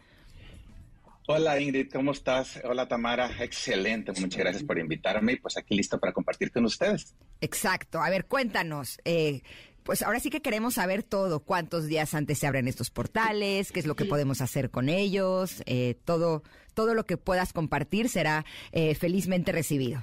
[1.28, 2.60] Hola Ingrid, ¿cómo estás?
[2.64, 7.14] Hola Tamara, excelente, muchas gracias por invitarme y pues aquí listo para compartir con ustedes.
[7.40, 9.42] Exacto, a ver, cuéntanos, eh,
[9.84, 13.78] pues ahora sí que queremos saber todo, cuántos días antes se abren estos portales, qué
[13.78, 16.42] es lo que podemos hacer con ellos, eh, todo,
[16.74, 20.02] todo lo que puedas compartir será eh, felizmente recibido.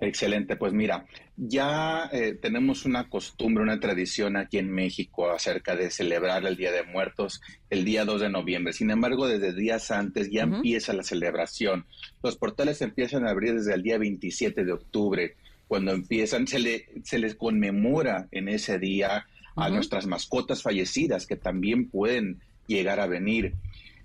[0.00, 5.90] Excelente, pues mira, ya eh, tenemos una costumbre, una tradición aquí en México acerca de
[5.90, 8.72] celebrar el Día de Muertos el día 2 de noviembre.
[8.72, 11.86] Sin embargo, desde días antes ya empieza la celebración.
[12.22, 15.36] Los portales empiezan a abrir desde el día 27 de octubre
[15.68, 21.36] cuando empiezan, se, le, se les conmemora en ese día a nuestras mascotas fallecidas que
[21.36, 23.54] también pueden llegar a venir.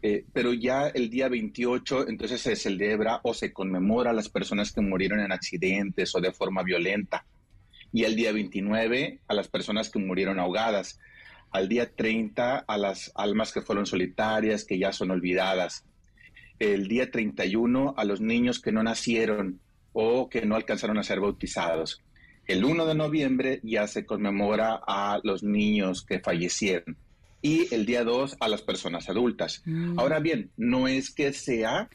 [0.04, 4.72] Eh, pero ya el día 28 entonces se celebra o se conmemora a las personas
[4.72, 7.26] que murieron en accidentes o de forma violenta.
[7.94, 11.00] Y el día 29 a las personas que murieron ahogadas.
[11.52, 15.86] Al día 30 a las almas que fueron solitarias, que ya son olvidadas.
[16.60, 19.60] el día 31 a los niños que no nacieron
[19.94, 22.02] o que no alcanzaron a ser bautizados.
[22.48, 26.98] El 1 de noviembre ya se conmemora a los niños que fallecieron
[27.42, 29.62] y el día 2 a las personas adultas.
[29.66, 30.00] Mm.
[30.00, 31.90] Ahora bien, no es que sea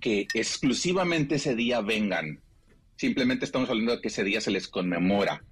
[0.00, 2.40] que exclusivamente ese día vengan,
[2.96, 5.42] simplemente estamos hablando de que ese día se les conmemora.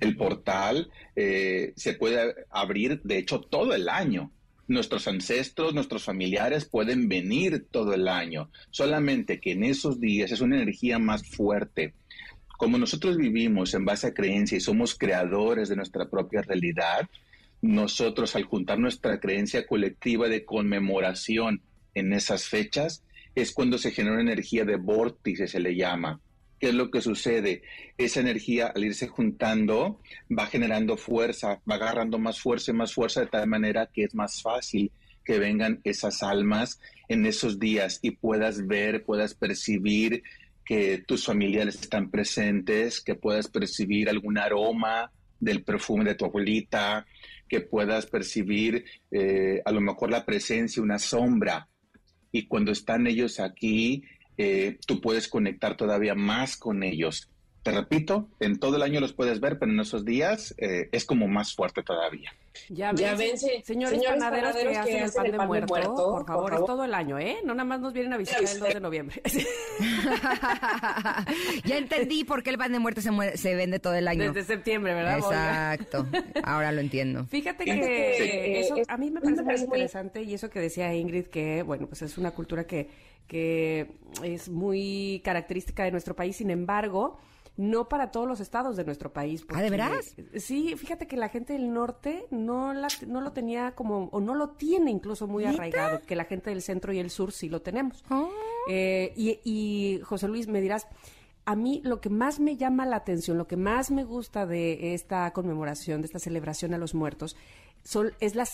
[0.00, 4.30] El portal eh, se puede abrir, de hecho, todo el año.
[4.68, 10.40] Nuestros ancestros, nuestros familiares pueden venir todo el año, solamente que en esos días es
[10.40, 11.94] una energía más fuerte.
[12.58, 17.08] Como nosotros vivimos en base a creencia y somos creadores de nuestra propia realidad,
[17.66, 21.62] nosotros al juntar nuestra creencia colectiva de conmemoración
[21.94, 23.02] en esas fechas,
[23.34, 26.20] es cuando se genera una energía de vórtice, se le llama.
[26.58, 27.62] ¿Qué es lo que sucede?
[27.98, 30.00] Esa energía al irse juntando
[30.30, 34.14] va generando fuerza, va agarrando más fuerza y más fuerza de tal manera que es
[34.14, 34.90] más fácil
[35.22, 40.22] que vengan esas almas en esos días y puedas ver, puedas percibir
[40.64, 47.06] que tus familiares están presentes, que puedas percibir algún aroma del perfume de tu abuelita,
[47.48, 51.68] que puedas percibir eh, a lo mejor la presencia, una sombra.
[52.32, 54.02] Y cuando están ellos aquí,
[54.36, 57.30] eh, tú puedes conectar todavía más con ellos.
[57.62, 61.04] Te repito, en todo el año los puedes ver, pero en esos días eh, es
[61.04, 62.32] como más fuerte todavía.
[62.68, 66.94] Ya, ven, señores, panaderos, que, hacen el pan, de, muerto, por, favor, es todo el
[66.94, 67.38] año, ¿eh?
[67.44, 69.22] No nada más nos vienen a visitar el 2 de noviembre.
[71.64, 74.32] ya entendí por qué el pan de muerto se, se vende todo el año.
[74.32, 75.18] Desde septiembre, ¿verdad?
[75.18, 76.06] Exacto,
[76.42, 77.24] ahora lo entiendo.
[77.30, 81.62] Fíjate que eso a mí me parece muy interesante y eso que decía Ingrid, que
[81.62, 82.88] bueno, pues es una cultura que,
[83.26, 83.90] que
[84.22, 87.18] es muy característica de nuestro país, sin embargo
[87.56, 89.44] no para todos los estados de nuestro país.
[89.48, 90.14] ¿Ah, de veras?
[90.36, 94.50] Sí, fíjate que la gente del norte no, no lo tenía como, o no lo
[94.50, 98.04] tiene incluso muy arraigado, que la gente del centro y el sur sí lo tenemos.
[98.10, 98.28] Oh.
[98.68, 100.86] Eh, y, y, José Luis, me dirás,
[101.46, 104.94] a mí lo que más me llama la atención, lo que más me gusta de
[104.94, 107.36] esta conmemoración, de esta celebración a los muertos,
[107.84, 108.46] son, es la,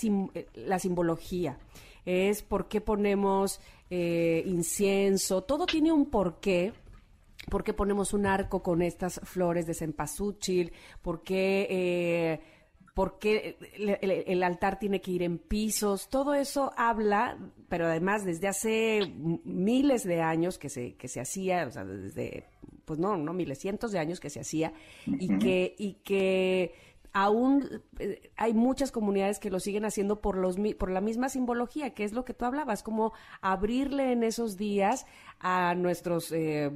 [0.55, 1.59] la simbología.
[2.05, 3.61] Es por qué ponemos
[3.91, 6.73] eh, incienso, todo tiene un porqué
[7.49, 10.73] ¿Por qué ponemos un arco con estas flores de cempasúchil?
[11.03, 12.41] ¿Por qué, eh,
[12.95, 13.57] por qué
[14.27, 16.09] el, altar tiene que ir en pisos?
[16.09, 17.37] Todo eso habla,
[17.69, 19.01] pero además desde hace
[19.45, 22.45] miles de años que se, que se hacía, o sea, desde,
[22.85, 24.73] pues no, no miles, cientos de años que se hacía,
[25.07, 26.75] y que, y que
[27.13, 31.91] aún eh, hay muchas comunidades que lo siguen haciendo por, los, por la misma simbología,
[31.91, 35.07] que es lo que tú hablabas, como abrirle en esos días
[35.39, 36.71] a nuestros eh,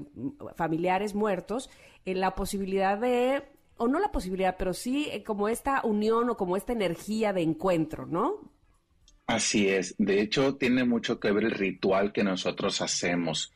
[0.57, 1.71] familiares muertos
[2.05, 3.45] en la posibilidad de,
[3.77, 7.43] o no la posibilidad, pero sí eh, como esta unión o como esta energía de
[7.43, 8.53] encuentro, ¿no?
[9.27, 9.97] Así es.
[9.99, 13.53] De hecho, tiene mucho que ver el ritual que nosotros hacemos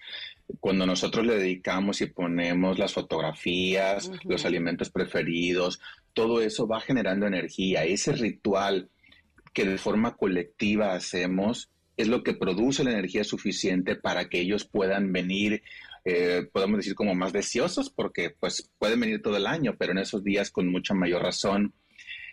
[0.59, 5.81] cuando nosotros le dedicamos y ponemos las fotografías, los alimentos preferidos,
[6.13, 7.85] todo eso va generando energía.
[7.85, 8.89] Ese ritual
[9.53, 14.65] que de forma colectiva hacemos es lo que produce la energía suficiente para que ellos
[14.65, 15.63] puedan venir,
[16.05, 19.99] eh, podemos decir como más deseosos, porque pues pueden venir todo el año, pero en
[19.99, 21.75] esos días con mucha mayor razón.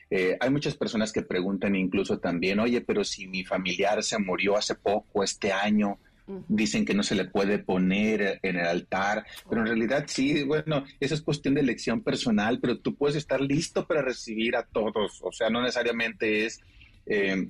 [0.10, 4.56] Eh, hay muchas personas que preguntan incluso también, oye, pero si mi familiar se murió
[4.56, 6.00] hace poco, este año,
[6.48, 10.84] dicen que no se le puede poner en el altar, pero en realidad sí, bueno,
[11.00, 15.20] eso es cuestión de elección personal, pero tú puedes estar listo para recibir a todos,
[15.22, 16.62] o sea, no necesariamente es
[17.06, 17.50] eh,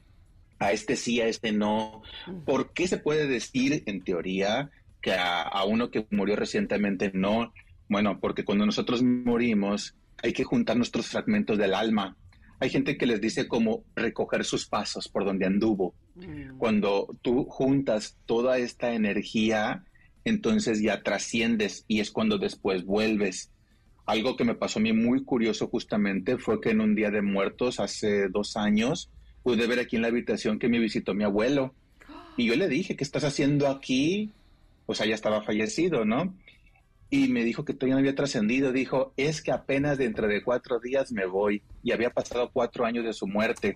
[0.59, 2.01] a este sí, a este no.
[2.45, 4.69] ¿Por qué se puede decir en teoría
[5.01, 7.53] que a uno que murió recientemente no?
[7.89, 12.15] Bueno, porque cuando nosotros morimos hay que juntar nuestros fragmentos del alma
[12.59, 15.93] hay gente que les dice como recoger sus pasos por donde anduvo.
[16.15, 16.57] Mm.
[16.57, 19.83] Cuando tú juntas toda esta energía,
[20.25, 23.51] entonces ya trasciendes y es cuando después vuelves.
[24.05, 27.21] Algo que me pasó a mí muy curioso justamente fue que en un día de
[27.21, 29.11] muertos hace dos años
[29.43, 31.73] pude ver aquí en la habitación que me visitó mi abuelo.
[32.37, 34.31] Y yo le dije, ¿qué estás haciendo aquí?
[34.85, 36.35] Pues allá estaba fallecido, ¿no?
[37.09, 38.71] Y me dijo que todavía no había trascendido.
[38.71, 41.61] Dijo, es que apenas dentro de cuatro días me voy.
[41.83, 43.75] Y había pasado cuatro años de su muerte.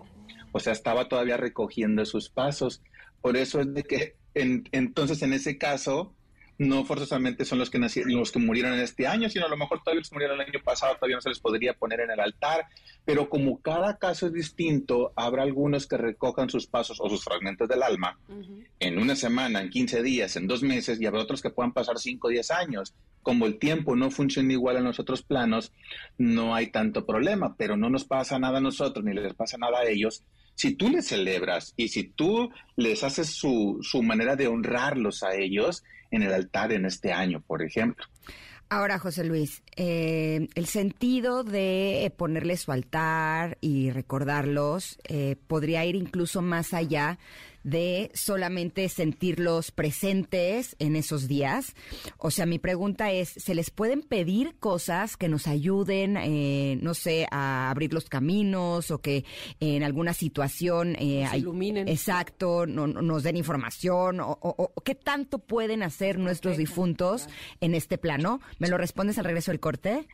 [0.51, 2.81] O sea, estaba todavía recogiendo sus pasos.
[3.21, 6.13] Por eso es de que entonces en ese caso
[6.61, 9.57] no forzosamente son los que nacieron, los que murieron en este año, sino a lo
[9.57, 12.11] mejor todavía los que murieron el año pasado todavía no se les podría poner en
[12.11, 12.67] el altar,
[13.03, 17.67] pero como cada caso es distinto, habrá algunos que recojan sus pasos o sus fragmentos
[17.67, 18.19] del alma
[18.79, 21.97] en una semana, en 15 días, en dos meses, y habrá otros que puedan pasar
[21.97, 22.93] 5 o 10 años.
[23.21, 25.71] Como el tiempo no funciona igual en los otros planos,
[26.17, 29.79] no hay tanto problema, pero no nos pasa nada a nosotros ni les pasa nada
[29.79, 30.23] a ellos
[30.55, 35.35] Si tú les celebras y si tú les haces su, su manera de honrarlos a
[35.35, 38.05] ellos en el altar en este año, por ejemplo.
[38.73, 45.97] Ahora, José Luis, eh, el sentido de ponerle su altar y recordarlos eh, podría ir
[45.97, 47.19] incluso más allá
[47.63, 51.75] de solamente sentirlos presentes en esos días.
[52.17, 56.93] O sea, mi pregunta es, ¿se les pueden pedir cosas que nos ayuden, eh, no
[56.93, 59.25] sé, a abrir los caminos o que
[59.59, 60.95] en alguna situación...
[60.99, 61.87] Eh, iluminen.
[61.87, 67.27] Exacto, no, nos den información o, qué tanto pueden hacer nuestros difuntos
[67.59, 68.41] en este plano?
[68.59, 70.07] ¿Me lo respondes al regreso del corte?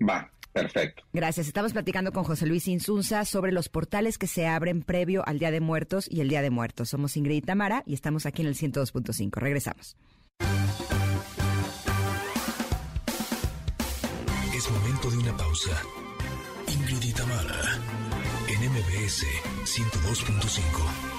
[0.00, 0.30] Va.
[0.52, 1.04] Perfecto.
[1.12, 1.46] Gracias.
[1.46, 5.50] Estamos platicando con José Luis Insunza sobre los portales que se abren previo al Día
[5.50, 6.90] de Muertos y el Día de Muertos.
[6.90, 9.38] Somos Ingrid y Tamara y estamos aquí en el 102.5.
[9.38, 9.96] Regresamos.
[14.54, 15.82] Es momento de una pausa.
[16.68, 17.78] Ingrid y Tamara
[18.48, 19.24] en MBS
[19.64, 21.10] 102.5.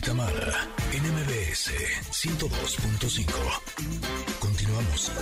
[0.00, 1.70] Tamara, NMBS
[2.10, 4.40] 102.5.
[4.40, 5.12] Continuamos.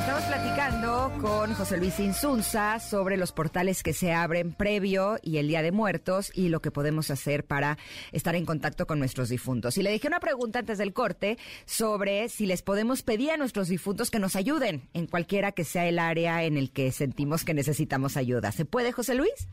[0.00, 5.48] Estamos platicando con José Luis Insunza sobre los portales que se abren previo y el
[5.48, 7.78] Día de Muertos y lo que podemos hacer para
[8.12, 9.78] estar en contacto con nuestros difuntos.
[9.78, 13.68] Y le dejé una pregunta antes del corte sobre si les podemos pedir a nuestros
[13.68, 17.54] difuntos que nos ayuden en cualquiera que sea el área en el que sentimos que
[17.54, 18.52] necesitamos ayuda.
[18.52, 19.48] ¿Se puede, José Luis?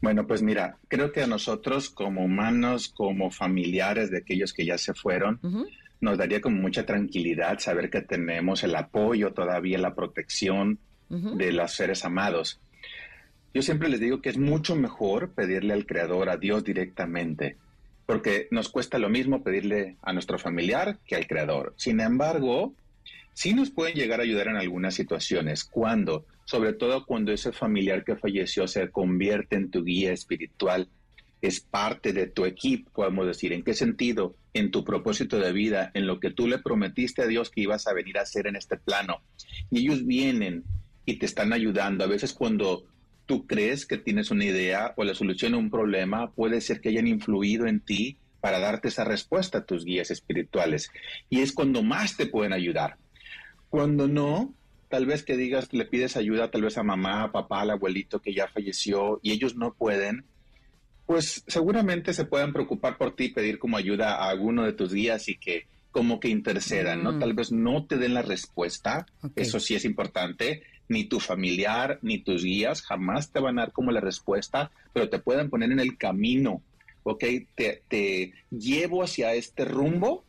[0.00, 4.78] Bueno, pues mira, creo que a nosotros como humanos, como familiares de aquellos que ya
[4.78, 5.40] se fueron,
[6.00, 10.78] nos daría como mucha tranquilidad saber que tenemos el apoyo todavía, la protección
[11.08, 12.60] de los seres amados.
[13.54, 17.56] Yo siempre les digo que es mucho mejor pedirle al Creador, a Dios directamente,
[18.04, 21.72] porque nos cuesta lo mismo pedirle a nuestro familiar que al Creador.
[21.76, 22.74] Sin embargo,
[23.32, 25.64] sí nos pueden llegar a ayudar en algunas situaciones.
[25.64, 30.88] Cuando sobre todo cuando ese familiar que falleció se convierte en tu guía espiritual,
[31.42, 33.52] es parte de tu equipo, podemos decir.
[33.52, 34.36] ¿En qué sentido?
[34.54, 37.86] En tu propósito de vida, en lo que tú le prometiste a Dios que ibas
[37.86, 39.20] a venir a hacer en este plano.
[39.70, 40.64] Y ellos vienen
[41.04, 42.04] y te están ayudando.
[42.04, 42.84] A veces cuando
[43.26, 46.90] tú crees que tienes una idea o la solución a un problema, puede ser que
[46.90, 50.90] hayan influido en ti para darte esa respuesta a tus guías espirituales.
[51.28, 52.96] Y es cuando más te pueden ayudar.
[53.68, 54.54] Cuando no,
[54.96, 58.22] tal vez que digas, le pides ayuda tal vez a mamá, a papá, al abuelito
[58.22, 60.24] que ya falleció y ellos no pueden,
[61.04, 64.94] pues seguramente se puedan preocupar por ti y pedir como ayuda a alguno de tus
[64.94, 67.12] guías y que como que intercedan, ¿no?
[67.12, 67.18] Mm.
[67.20, 69.04] Tal vez no te den la respuesta,
[69.34, 73.72] eso sí es importante, ni tu familiar, ni tus guías jamás te van a dar
[73.72, 76.62] como la respuesta, pero te pueden poner en el camino,
[77.02, 77.22] ¿ok?
[77.54, 80.24] Te, te llevo hacia este rumbo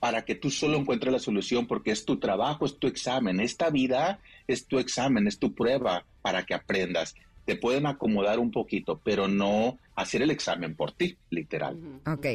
[0.00, 3.38] para que tú solo encuentres la solución porque es tu trabajo, es tu examen.
[3.38, 7.14] Esta vida es tu examen, es tu prueba para que aprendas.
[7.44, 11.78] Te pueden acomodar un poquito, pero no hacer el examen por ti, literal.
[12.06, 12.26] Ok.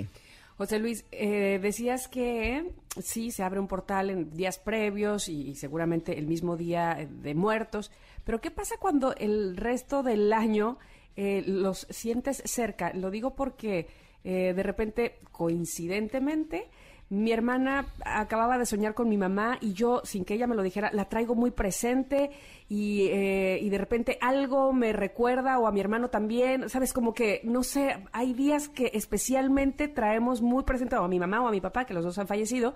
[0.58, 6.18] José Luis, eh, decías que sí, se abre un portal en días previos y, seguramente
[6.18, 7.92] el mismo día de muertos,
[8.24, 10.78] pero ¿qué pasa cuando el resto del año
[11.18, 12.94] eh, los sientes cerca?
[12.94, 13.88] Lo digo porque
[14.24, 16.68] eh, de repente, coincidentemente,
[17.10, 20.64] mi hermana acababa de soñar con mi mamá y yo, sin que ella me lo
[20.64, 22.32] dijera, la traigo muy presente
[22.68, 26.94] y, eh, y de repente algo me recuerda o a mi hermano también, ¿sabes?
[26.94, 31.44] Como que, no sé, hay días que especialmente traemos muy presente o a mi mamá
[31.44, 32.74] o a mi papá, que los dos han fallecido,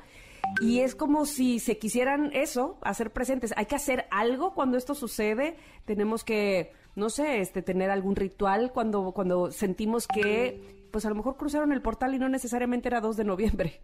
[0.62, 3.54] y es como si se quisieran eso, hacer presentes.
[3.58, 8.72] Hay que hacer algo cuando esto sucede, tenemos que, no sé, este, tener algún ritual
[8.72, 13.02] cuando, cuando sentimos que, pues a lo mejor cruzaron el portal y no necesariamente era
[13.02, 13.80] 2 de noviembre.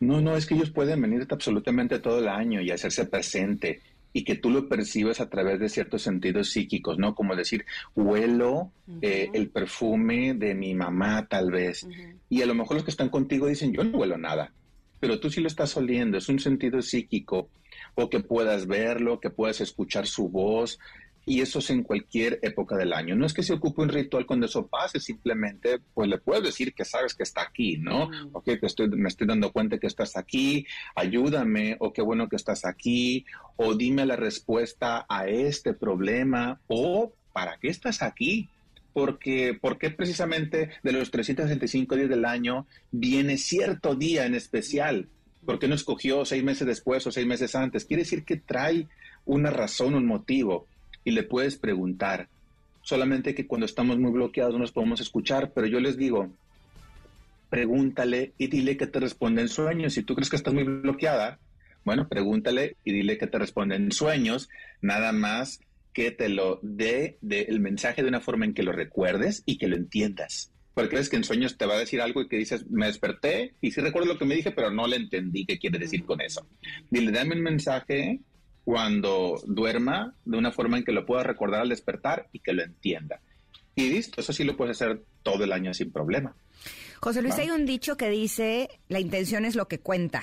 [0.00, 3.80] No, no, es que ellos pueden venir absolutamente todo el año y hacerse presente
[4.12, 7.14] y que tú lo percibes a través de ciertos sentidos psíquicos, ¿no?
[7.14, 11.86] Como decir, huelo eh, el perfume de mi mamá tal vez.
[12.28, 14.52] Y a lo mejor los que están contigo dicen, yo no huelo nada,
[14.98, 17.48] pero tú sí lo estás oliendo, es un sentido psíquico.
[17.94, 20.78] O que puedas verlo, que puedas escuchar su voz,
[21.30, 23.14] y eso es en cualquier época del año.
[23.14, 26.74] No es que se ocupe un ritual cuando eso pase, simplemente pues le puedes decir
[26.74, 28.08] que sabes que está aquí, ¿no?
[28.08, 28.30] Mm.
[28.32, 32.64] Ok, estoy, me estoy dando cuenta que estás aquí, ayúdame, o qué bueno que estás
[32.64, 38.48] aquí, o dime la respuesta a este problema, o ¿para qué estás aquí?
[38.92, 45.06] Porque, ¿Por qué precisamente de los 365 días del año viene cierto día en especial?
[45.46, 47.84] ¿Por qué no escogió seis meses después o seis meses antes?
[47.84, 48.88] Quiere decir que trae
[49.26, 50.66] una razón, un motivo
[51.04, 52.28] y le puedes preguntar.
[52.82, 56.28] Solamente que cuando estamos muy bloqueados no nos podemos escuchar, pero yo les digo,
[57.50, 59.94] pregúntale y dile que te responde en sueños.
[59.94, 61.38] Si tú crees que estás muy bloqueada,
[61.84, 64.48] Bueno, pregúntale y dile que te responde en sueños,
[64.82, 65.60] nada más
[65.92, 69.66] que te lo dé el mensaje de una forma en que lo recuerdes y que
[69.66, 70.52] lo entiendas.
[70.74, 73.54] Porque crees que en sueños te va a decir algo y que dices, me desperté
[73.60, 76.20] y sí recuerdo lo que me dije, pero no le entendí qué quiere decir con
[76.20, 76.46] eso.
[76.90, 78.20] Dile, dame un mensaje
[78.64, 82.62] cuando duerma de una forma en que lo pueda recordar al despertar y que lo
[82.62, 83.20] entienda.
[83.74, 86.34] Y listo, eso sí lo puedes hacer todo el año sin problema.
[87.00, 90.22] José Luis, hay un dicho que dice, la intención es lo que cuenta.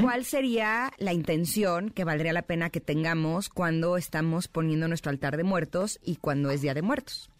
[0.00, 5.36] ¿Cuál sería la intención que valdría la pena que tengamos cuando estamos poniendo nuestro altar
[5.36, 7.30] de muertos y cuando es Día de Muertos?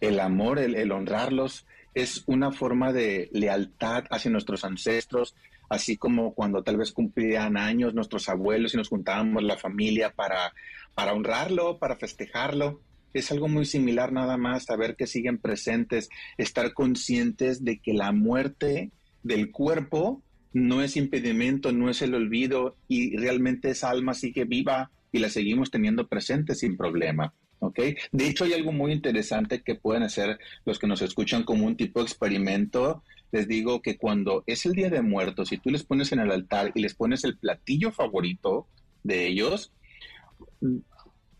[0.00, 5.34] El amor, el, honrarlos, es una forma de lealtad hacia nuestros ancestros,
[5.68, 10.52] así como cuando tal vez cumplían años nuestros abuelos y nos juntábamos la familia para,
[10.94, 12.80] para honrarlo, para festejarlo.
[13.12, 18.12] Es algo muy similar nada más, saber que siguen presentes, estar conscientes de que la
[18.12, 18.90] muerte
[19.22, 24.90] del cuerpo no es impedimento, no es el olvido y realmente esa alma sigue viva
[25.12, 27.32] y la seguimos teniendo presente sin problema.
[27.60, 27.80] ¿Ok?
[28.12, 31.76] De hecho, hay algo muy interesante que pueden hacer los que nos escuchan como un
[31.76, 33.02] tipo de experimento.
[33.32, 36.30] Les digo que cuando es el Día de Muertos y tú les pones en el
[36.30, 38.66] altar y les pones el platillo favorito
[39.02, 39.72] de ellos,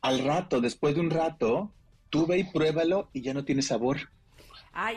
[0.00, 1.72] al rato, después de un rato,
[2.10, 4.10] tú ve y pruébalo y ya no tiene sabor.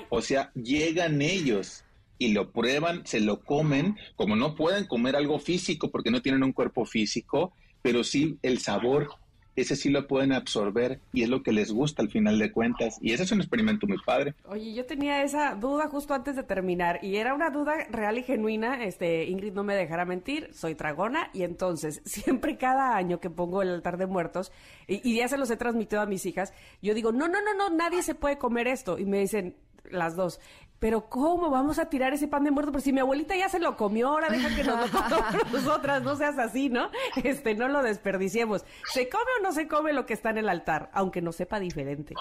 [0.09, 1.83] O sea, llegan ellos
[2.17, 6.43] y lo prueban, se lo comen, como no pueden comer algo físico porque no tienen
[6.43, 9.09] un cuerpo físico, pero sí el sabor,
[9.55, 12.97] ese sí lo pueden absorber y es lo que les gusta al final de cuentas.
[13.01, 14.33] Y ese es un experimento muy padre.
[14.45, 18.23] Oye, yo tenía esa duda justo antes de terminar y era una duda real y
[18.23, 18.83] genuina.
[18.83, 23.61] Este, Ingrid no me dejará mentir, soy dragona y entonces siempre cada año que pongo
[23.61, 24.51] el altar de muertos
[24.87, 27.53] y, y ya se los he transmitido a mis hijas, yo digo, no, no, no,
[27.53, 28.97] no, nadie se puede comer esto.
[28.97, 29.55] Y me dicen,
[29.89, 30.39] las dos,
[30.81, 32.71] pero ¿cómo vamos a tirar ese pan de muerto?
[32.71, 36.01] Pero si mi abuelita ya se lo comió, ahora deja que nos lo comamos nosotras,
[36.01, 36.89] no seas así, ¿no?
[37.23, 38.65] Este, no lo desperdiciemos.
[38.91, 40.89] ¿Se come o no se come lo que está en el altar?
[40.93, 42.15] Aunque no sepa diferente.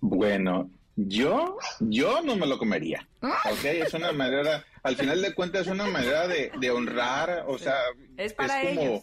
[0.00, 3.08] Bueno, yo, yo no me lo comería.
[3.22, 3.64] ¿Ok?
[3.64, 7.74] Es una manera, al final de cuentas, es una manera de, honrar, o sea,
[8.16, 9.02] es para ellos.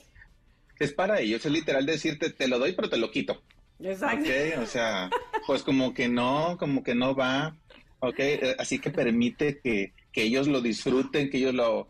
[0.79, 3.43] Es para ellos, es literal decirte, te lo doy, pero te lo quito.
[3.81, 4.29] Exacto.
[4.29, 5.09] Ok, o sea,
[5.45, 7.57] pues como que no, como que no va.
[8.09, 8.19] ¿Ok?
[8.19, 11.87] Eh, así que permite que, ellos lo disfruten, que ellos lo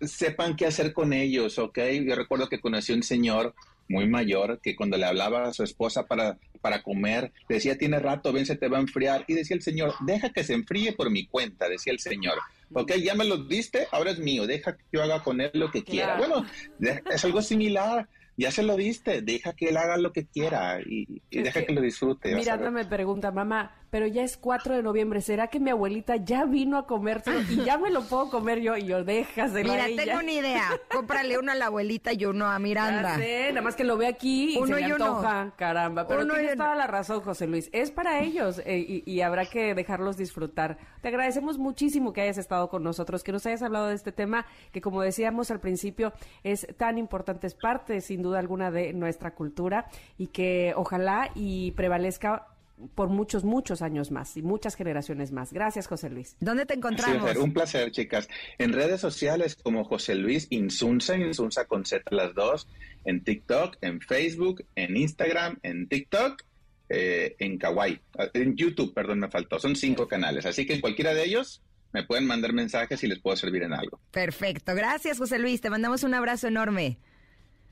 [0.00, 1.78] sepan qué hacer con ellos, ¿ok?
[2.02, 3.54] Yo recuerdo que conocí un señor
[3.88, 8.32] muy mayor que cuando le hablaba a su esposa para, para comer, decía, tiene rato,
[8.32, 9.24] ven, se te va a enfriar.
[9.28, 12.38] Y decía el señor, deja que se enfríe por mi cuenta, decía el señor.
[12.72, 15.70] Ok, ya me lo diste, ahora es mío, deja que yo haga con él lo
[15.70, 16.16] que quiera.
[16.16, 16.46] Bueno,
[16.80, 21.20] es algo similar ya se lo diste, deja que él haga lo que quiera y,
[21.28, 22.36] deja que, lo disfrute.
[22.36, 26.44] Miranda me pregunta, mamá, pero ya es 4 de noviembre, ¿será que mi abuelita ya
[26.44, 28.76] vino a comérselo y ya me lo puedo comer yo?
[28.76, 30.04] Y yo, déjaselo Mira, ella.
[30.04, 33.18] tengo una idea, cómprale uno a la abuelita y uno a Miranda.
[33.18, 36.06] Ya nada más que lo ve aquí y uno se le antoja, caramba.
[36.06, 39.46] Pero uno tienes toda la razón, José Luis, es para ellos eh, y, y habrá
[39.46, 40.78] que dejarlos disfrutar.
[41.00, 44.46] Te agradecemos muchísimo que hayas estado con nosotros, que nos hayas hablado de este tema,
[44.72, 46.12] que como decíamos al principio,
[46.42, 51.72] es tan importante, es parte sin duda alguna de nuestra cultura y que ojalá y
[51.72, 52.46] prevalezca
[52.94, 55.52] por muchos, muchos años más y muchas generaciones más.
[55.52, 56.36] Gracias, José Luis.
[56.40, 57.36] ¿Dónde te encontramos?
[57.36, 58.28] un placer, chicas.
[58.58, 62.68] En redes sociales como José Luis Insunza, Insunza con Z las dos,
[63.04, 66.42] en TikTok, en Facebook, en Instagram, en TikTok,
[66.88, 68.00] eh, en Kawaii,
[68.34, 69.58] en YouTube, perdón, me faltó.
[69.58, 71.62] Son cinco canales, así que en cualquiera de ellos
[71.92, 74.00] me pueden mandar mensajes y les puedo servir en algo.
[74.10, 74.74] Perfecto.
[74.74, 75.60] Gracias, José Luis.
[75.60, 76.98] Te mandamos un abrazo enorme.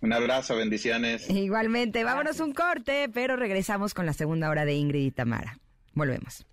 [0.01, 1.29] Un abrazo, bendiciones.
[1.31, 5.59] Igualmente, vámonos un corte, pero regresamos con la segunda hora de Ingrid y Tamara.
[5.95, 6.47] Volvemos.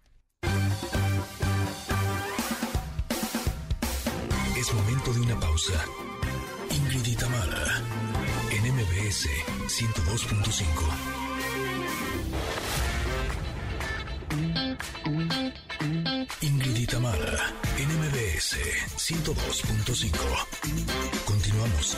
[4.58, 5.86] Es momento de una pausa.
[6.72, 7.82] Ingrid y Tamara,
[8.52, 9.28] en MBS
[9.68, 11.13] 102.5.
[18.54, 20.14] MBS 102.5.
[21.26, 21.98] Continuamos.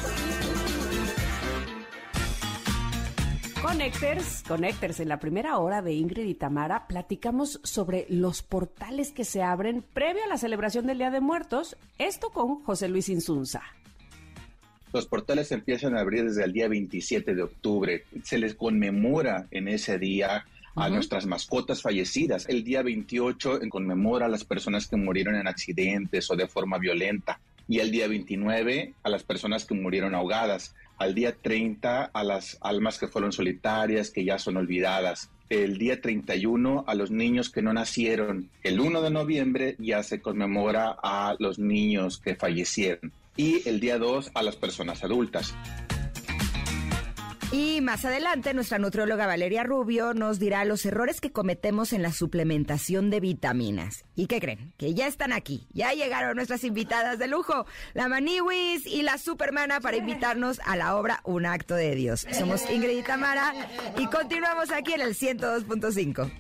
[3.62, 9.26] Connectors, Connectors, en la primera hora de Ingrid y Tamara platicamos sobre los portales que
[9.26, 13.62] se abren previo a la celebración del Día de Muertos, esto con José Luis Insunza.
[14.94, 18.06] Los portales empiezan a abrir desde el día 27 de octubre.
[18.24, 20.46] Se les conmemora en ese día
[20.76, 22.48] a nuestras mascotas fallecidas.
[22.48, 26.78] El día 28 en conmemora a las personas que murieron en accidentes o de forma
[26.78, 27.40] violenta.
[27.68, 32.58] Y el día 29 a las personas que murieron ahogadas al día 30 a las
[32.62, 35.30] almas que fueron solitarias, que ya son olvidadas.
[35.50, 38.50] El día 31 a los niños que no nacieron.
[38.64, 43.12] El 1 de noviembre ya se conmemora a los niños que fallecieron.
[43.38, 45.54] y el día 2 a las personas adultas.
[47.52, 52.12] Y más adelante, nuestra nutrióloga Valeria Rubio nos dirá los errores que cometemos en la
[52.12, 54.04] suplementación de vitaminas.
[54.16, 54.74] ¿Y qué creen?
[54.78, 55.68] Que ya están aquí.
[55.72, 60.96] Ya llegaron nuestras invitadas de lujo, la Maniwis y la Supermana, para invitarnos a la
[60.98, 62.28] obra Un Acto de Dios.
[62.32, 63.54] Somos Ingrid y Tamara
[63.98, 66.32] y continuamos aquí en el 102.5.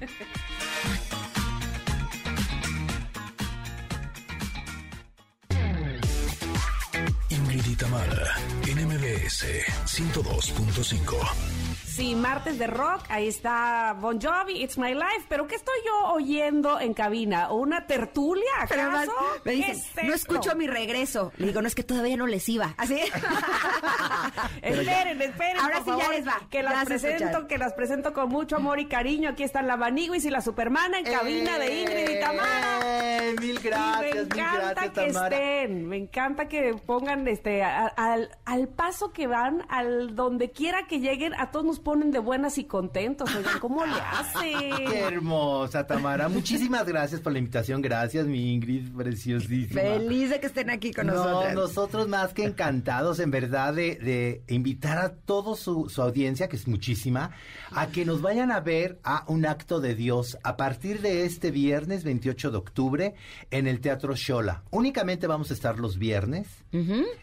[7.65, 9.43] Ingrid Tamara, NMBS
[9.85, 11.64] 102.5.
[11.95, 16.09] Sí, martes de rock, ahí está Bon Jovi, It's My Life, pero ¿qué estoy yo
[16.11, 17.51] oyendo en cabina?
[17.53, 19.13] ¿Una tertulia acaso?
[19.45, 21.31] me ¿Qué dicen, es no escucho mi regreso.
[21.37, 22.73] Le digo, no es que todavía no les iba.
[22.77, 22.99] Así.
[24.61, 28.11] esperen, esperen, Ahora por sí ya les va, Que las se presento, que las presento
[28.13, 29.29] con mucho amor y cariño.
[29.29, 32.79] Aquí están la Vaniguis y la Supermana en cabina de Ingrid y Tamara.
[32.83, 35.35] Eh, Mil gracias, Y me mil encanta gracias, que Tamara.
[35.37, 40.87] estén, me encanta que pongan este a- al, al paso que van, al donde quiera
[40.87, 43.33] que lleguen, a todos nos ponen de buenas y contentos.
[43.33, 44.87] Oigan, ¿cómo le Qué hacen?
[44.97, 46.27] hermosa, Tamara.
[46.27, 47.81] Muchísimas gracias por la invitación.
[47.81, 49.79] Gracias, mi Ingrid, preciosísima.
[49.79, 51.53] Feliz de que estén aquí con no, nosotros.
[51.53, 56.55] nosotros más que encantados, en verdad, de, de invitar a toda su, su audiencia, que
[56.55, 57.31] es muchísima,
[57.71, 61.51] a que nos vayan a ver a un acto de Dios a partir de este
[61.51, 63.15] viernes 28 de octubre
[63.51, 64.63] en el Teatro Shola.
[64.71, 66.47] Únicamente vamos a estar los viernes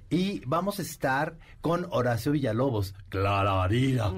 [0.09, 2.95] y vamos a estar con Horacio Villalobos.
[3.09, 4.13] Clararira.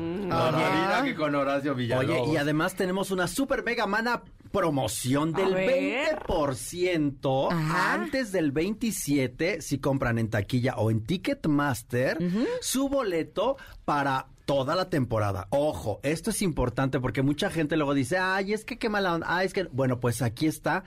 [1.04, 2.28] Que con Horacio Villalobos.
[2.28, 6.20] Oye, y además tenemos una super mega mana promoción del ver.
[6.26, 7.92] 20% Ajá.
[7.94, 12.18] antes del 27 si compran en taquilla o en Ticketmaster
[12.60, 15.46] su boleto para toda la temporada.
[15.50, 19.26] Ojo, esto es importante porque mucha gente luego dice, ay, es que qué mala onda.
[19.28, 20.84] Ay, es que, bueno, pues aquí está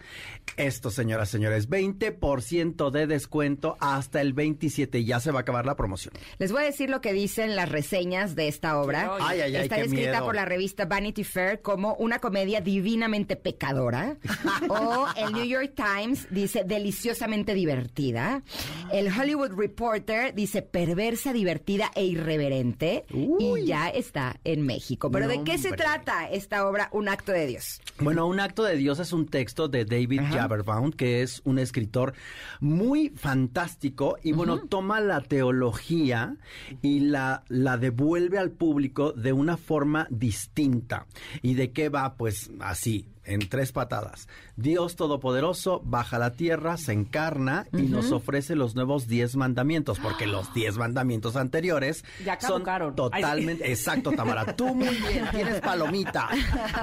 [0.56, 5.66] esto, señoras, señores, 20% de descuento hasta el 27 y ya se va a acabar
[5.66, 6.14] la promoción.
[6.38, 9.12] Les voy a decir lo que dicen las reseñas de esta obra.
[9.20, 10.26] Ay, ay, ay, Está miedo.
[10.26, 14.18] por la revista Vanity Fair como una comedia divinamente pecadora.
[14.70, 18.44] o el New York Times dice deliciosamente divertida.
[18.92, 23.06] El Hollywood Reporter dice perversa, divertida e irreverente.
[23.10, 25.10] Y ya está en México.
[25.12, 27.80] Pero ¿de qué se trata esta obra Un acto de Dios?
[28.00, 32.14] Bueno, Un acto de Dios es un texto de David Jaberbaum, que es un escritor
[32.60, 36.36] muy fantástico y bueno, toma la teología
[36.82, 41.06] y la, la devuelve al público de una forma distinta.
[41.42, 42.16] ¿Y de qué va?
[42.16, 44.28] Pues así, en tres patadas.
[44.56, 50.00] Dios Todopoderoso baja a la tierra, se encarna y nos ofrece los nuevos diez mandamientos,
[50.00, 52.96] porque los diez mandamientos anteriores Ya son caducaron.
[52.96, 53.70] totalmente...
[53.72, 54.56] Exacto, Tamara.
[54.56, 56.30] Tú muy bien, tienes palomita.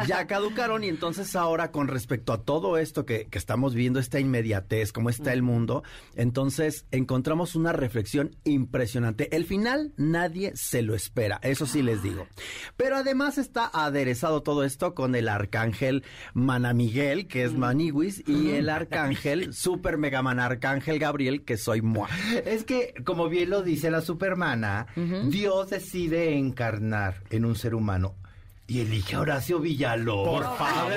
[0.07, 4.21] Ya caducaron y entonces ahora con respecto a todo esto que, que estamos viendo, esta
[4.21, 5.83] inmediatez, cómo está el mundo,
[6.15, 9.35] entonces encontramos una reflexión impresionante.
[9.35, 12.27] El final nadie se lo espera, eso sí les digo.
[12.77, 16.05] Pero además está aderezado todo esto con el arcángel
[16.35, 22.09] Manamiguel, que es Maniwis, y el arcángel, super mega man arcángel Gabriel, que soy moi.
[22.45, 24.87] Es que, como bien lo dice la supermana,
[25.31, 28.17] Dios decide encarnar en un ser humano
[28.67, 30.41] y elige a Horacio Villalobos.
[30.43, 30.93] Por favor,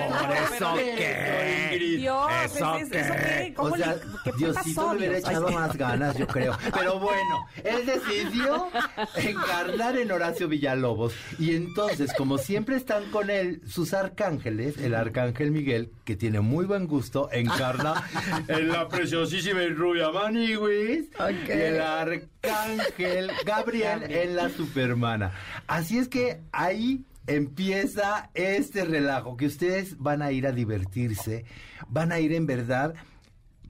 [0.55, 1.97] ¿eso qué?
[1.99, 3.53] Dios, ¿Eso ¿es- es- eso qué?
[3.55, 6.57] ¿Cómo O sea, le- qué Diosito le hubiera echado más ganas, yo creo.
[6.73, 8.67] Pero bueno, él decidió
[9.15, 11.13] encarnar en Horacio Villalobos.
[11.39, 16.65] Y entonces, como siempre están con él sus arcángeles, el arcángel Miguel, que tiene muy
[16.65, 18.01] buen gusto, encarna
[18.47, 21.09] en la preciosísima y rubia Maniwis.
[21.19, 25.31] Y el arcángel Gabriel en la supermana.
[25.67, 31.45] Así es que ahí empieza este relajo, que ustedes van a ir a divertirse,
[31.87, 32.95] van a ir en verdad,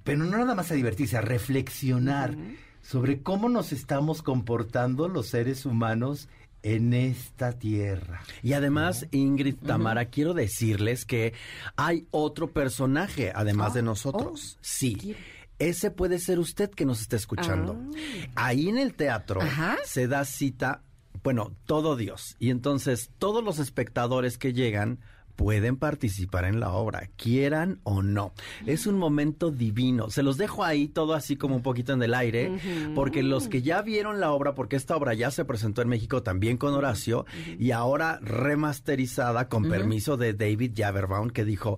[0.04, 2.36] pero no nada más a divertirse, a reflexionar
[2.82, 6.30] sobre cómo nos estamos comportando los seres humanos
[6.64, 8.22] en esta tierra.
[8.42, 11.34] Y además, Ingrid Tamara, quiero decirles que
[11.76, 14.58] hay otro personaje, además de nosotros.
[14.62, 15.16] sí.
[15.60, 17.76] Ese puede ser usted que nos está escuchando.
[18.36, 19.78] Ahí en el teatro Ajá.
[19.86, 20.84] se da cita,
[21.28, 22.38] bueno, todo Dios.
[22.40, 25.00] Y entonces todos los espectadores que llegan
[25.36, 28.32] pueden participar en la obra, quieran o no.
[28.66, 30.10] Es un momento divino.
[30.10, 32.58] Se los dejo ahí todo así como un poquito en el aire,
[32.96, 36.24] porque los que ya vieron la obra, porque esta obra ya se presentó en México
[36.24, 37.26] también con Horacio,
[37.60, 41.78] y ahora remasterizada con permiso de David Jaberbaum, que dijo,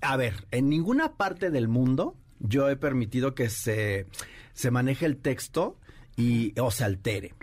[0.00, 4.08] a ver, en ninguna parte del mundo yo he permitido que se,
[4.52, 5.76] se maneje el texto
[6.16, 7.34] y o se altere,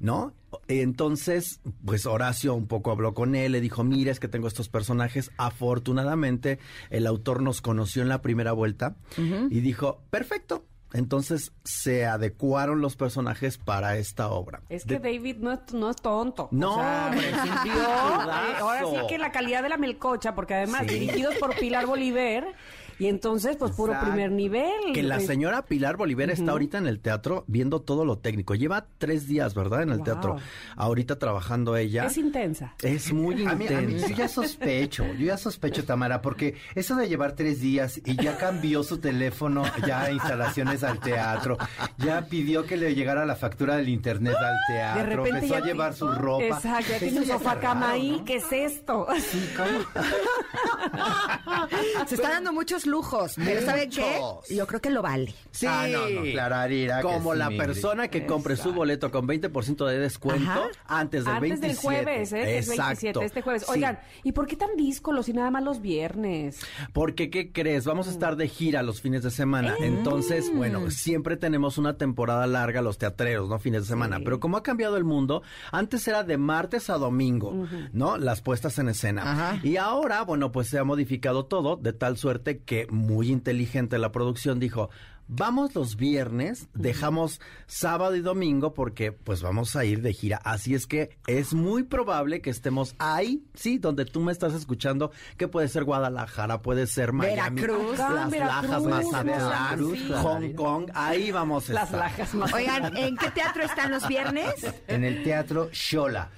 [0.00, 0.34] ¿no?
[0.66, 4.68] Entonces, pues Horacio un poco habló con él, le dijo, mira, es que tengo estos
[4.68, 5.30] personajes.
[5.36, 6.58] Afortunadamente,
[6.90, 12.96] el autor nos conoció en la primera vuelta y dijo, perfecto, Entonces se adecuaron los
[12.96, 14.62] personajes para esta obra.
[14.70, 16.48] Es que De- David no es, no es tonto.
[16.50, 20.86] No, hombre, es un eh, ahora sí que la calidad de la melcocha, porque además
[20.88, 20.98] Sí.
[20.98, 22.54] dirigidos por Pilar Bolívar,
[22.98, 24.10] y entonces pues puro Exacto.
[24.12, 24.92] primer nivel.
[24.94, 28.54] Que la Eh, señora Pilar Bolívar está ahorita en el teatro viendo todo lo técnico.
[28.54, 29.82] Lleva tres días, ¿verdad?
[29.82, 30.04] En el Wow.
[30.04, 30.36] teatro.
[30.76, 32.06] Ahorita trabajando ella.
[32.06, 32.74] Es intensa.
[32.82, 34.08] Es muy A mí, a mí- intensa.
[34.08, 38.36] yo ya sospecho, yo ya sospecho, Tamara, porque eso de llevar tres días y ya
[38.36, 41.56] cambió su teléfono, ya instalaciones al teatro,
[41.98, 45.60] ya pidió que le llegara la factura del internet al De teatro, repente empezó a
[45.60, 46.44] llevar su ropa.
[46.44, 48.10] Exacto, ya tiene un sofá cama raro, ahí.
[48.18, 48.24] ¿no?
[48.24, 49.06] ¿Qué es esto?
[49.18, 50.04] Sí, ¿cómo?
[52.06, 54.20] Se está dando muchos lujos, pero ¿saben qué?
[54.54, 55.34] Yo creo que lo vale.
[55.50, 55.66] Sí.
[55.68, 60.62] Ah, no, no, Como la persona que compre su boleto con 20% de descuento Ajá.
[60.86, 61.66] antes del Antes 27.
[61.68, 62.36] del jueves, ¿eh?
[62.42, 63.22] Que es 27, Exacto.
[63.22, 63.62] este jueves.
[63.62, 63.72] Sí.
[63.72, 66.60] Oigan, ¿y por qué tan díscolos y nada más los viernes?
[66.92, 67.84] Porque, ¿qué crees?
[67.84, 69.74] Vamos a estar de gira los fines de semana.
[69.80, 73.58] Entonces, bueno, siempre tenemos una temporada larga los teatreros, ¿no?
[73.58, 74.20] Fines de semana.
[74.22, 78.16] Pero como ha cambiado el mundo, antes era de martes a domingo, ¿no?
[78.18, 79.22] Las puestas en escena.
[79.32, 79.60] Ajá.
[79.62, 84.12] Y ahora, bueno, pues se ha modificado todo de tal suerte que muy inteligente la
[84.12, 84.90] producción dijo...
[85.30, 90.38] Vamos los viernes, dejamos sábado y domingo porque pues vamos a ir de gira.
[90.42, 95.12] Así es que es muy probable que estemos ahí, sí, donde tú me estás escuchando,
[95.36, 98.00] que puede ser Guadalajara, puede ser Miami, Veracruz.
[98.00, 99.98] Ah, las Veracruz, Lajas, Mazatlán, Veracruz.
[100.22, 102.00] Hong Kong, ahí vamos a Las estar.
[102.00, 102.54] lajas más.
[102.54, 104.54] Oigan, ¿en qué teatro están los viernes?
[104.86, 106.30] En el teatro Shola.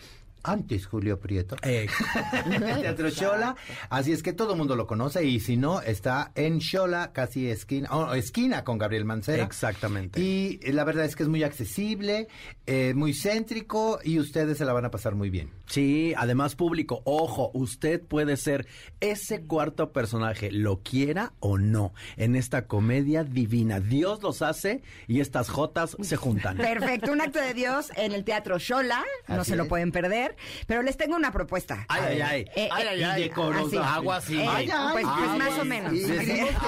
[0.42, 1.56] Antes Julio Prieto.
[1.62, 1.86] Eh,
[2.46, 3.56] En el Teatro Shola.
[3.88, 7.48] Así es que todo el mundo lo conoce y si no, está en Shola, casi
[7.48, 9.42] esquina, oh, esquina con Gabriel Mancera.
[9.44, 10.20] Exactamente.
[10.20, 12.28] Y eh, la verdad es que es muy accesible,
[12.66, 15.50] eh, muy céntrico y ustedes se la van a pasar muy bien.
[15.66, 18.66] Sí, además público, ojo, usted puede ser
[19.00, 23.80] ese cuarto personaje, lo quiera o no, en esta comedia divina.
[23.80, 26.56] Dios los hace y estas jotas se juntan.
[26.56, 29.68] Perfecto, un acto de Dios en el Teatro Shola, no Así se lo es.
[29.68, 30.29] pueden perder,
[30.66, 31.84] pero les tengo una propuesta.
[31.88, 32.40] Ay, ay, ay.
[32.56, 33.22] Eh, Ay, eh, ay, ay.
[33.24, 33.66] decorosa.
[33.66, 33.76] así.
[33.78, 34.40] Agua así.
[34.40, 35.92] Eh, Ay, ay, pues, pues ay, más o ay, menos.
[35.92, 36.00] sí.
[36.02, 36.50] Decimos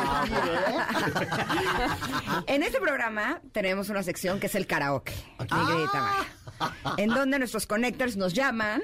[2.46, 5.12] En este programa tenemos una sección que es el karaoke.
[5.38, 6.26] querida Tamara,
[6.96, 8.82] En donde nuestros connectors nos llaman.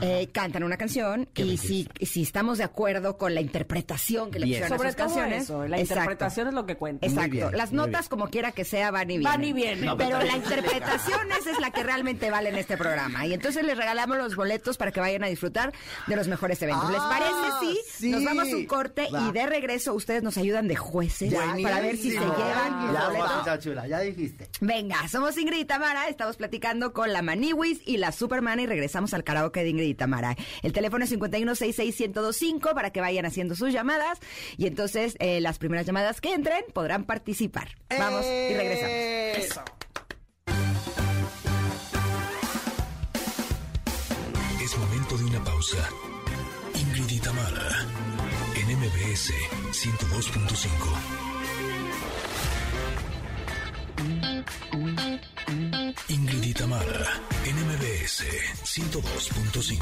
[0.00, 4.46] Eh, cantan una canción y si, si estamos de acuerdo con la interpretación que le
[4.46, 4.60] Bien.
[4.62, 5.42] pusieron a Sobre sus todo canciones.
[5.44, 6.00] eso, la Exacto.
[6.02, 7.06] interpretación es lo que cuenta.
[7.06, 7.30] Exacto.
[7.30, 9.24] bien, Las notas, como quiera que sea, van y vienen.
[9.32, 9.96] Van y vienen.
[9.96, 13.26] Pero la interpretación esa es la que realmente vale en este programa.
[13.26, 15.72] Y entonces les regalamos los boletos para que vayan a disfrutar
[16.06, 16.90] de los mejores eventos.
[16.90, 17.74] ¿Les Ah, parece?
[17.74, 17.80] Sí.
[17.98, 18.10] sí.
[18.10, 19.28] Nos vamos a un corte Va.
[19.28, 23.06] y de regreso ustedes nos ayudan de jueces para ver si se llevan los Ya,
[23.08, 23.28] boletos.
[23.32, 24.48] guapita chula, ya dijiste.
[24.60, 29.14] Venga, somos Ingrid y Tamara, estamos platicando con la Maniwis y la Superman y regresamos
[29.14, 30.36] al karaoke de Ingrid y Tamara.
[30.62, 34.18] El teléfono es 5166125 para que vayan haciendo sus llamadas
[34.56, 37.68] y entonces eh, las primeras llamadas que entren podrán participar.
[37.90, 38.92] Vamos y regresamos.
[39.44, 39.62] Eso.
[44.62, 45.88] Es momento de una pausa.
[46.74, 47.86] Ingrid y Tamara,
[48.56, 49.32] en MBS
[49.72, 51.29] 102.5.
[56.10, 57.06] Ingrid y Tamara,
[57.44, 58.24] en MBS
[58.64, 59.78] 102.5.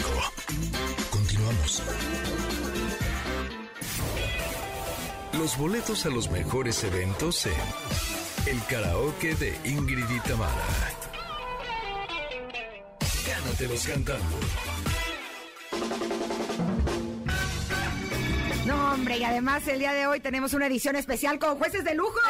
[1.09, 1.83] Continuamos.
[5.39, 7.55] Los boletos a los mejores eventos en
[8.47, 10.67] el karaoke de Ingrid y Tamara.
[13.27, 14.37] Gánatelos cantando.
[18.67, 21.95] No, hombre, y además el día de hoy tenemos una edición especial con jueces de
[21.95, 22.21] lujo.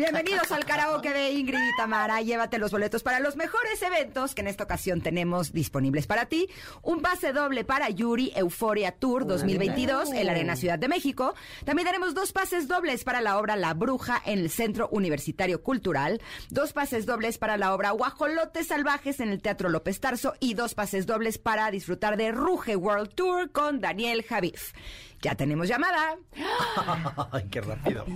[0.00, 2.22] Bienvenidos al karaoke de Ingrid y Tamara.
[2.22, 6.48] Llévate los boletos para los mejores eventos que en esta ocasión tenemos disponibles para ti.
[6.80, 11.34] Un pase doble para Yuri Euforia Tour 2022 en la Arena Ciudad de México.
[11.66, 16.22] También tenemos dos pases dobles para la obra La Bruja en el Centro Universitario Cultural.
[16.48, 20.32] Dos pases dobles para la obra Guajolotes Salvajes en el Teatro López Tarso.
[20.40, 24.72] Y dos pases dobles para disfrutar de Ruge World Tour con Daniel Javif.
[25.20, 26.16] Ya tenemos llamada.
[27.32, 28.06] Ay, qué rápido.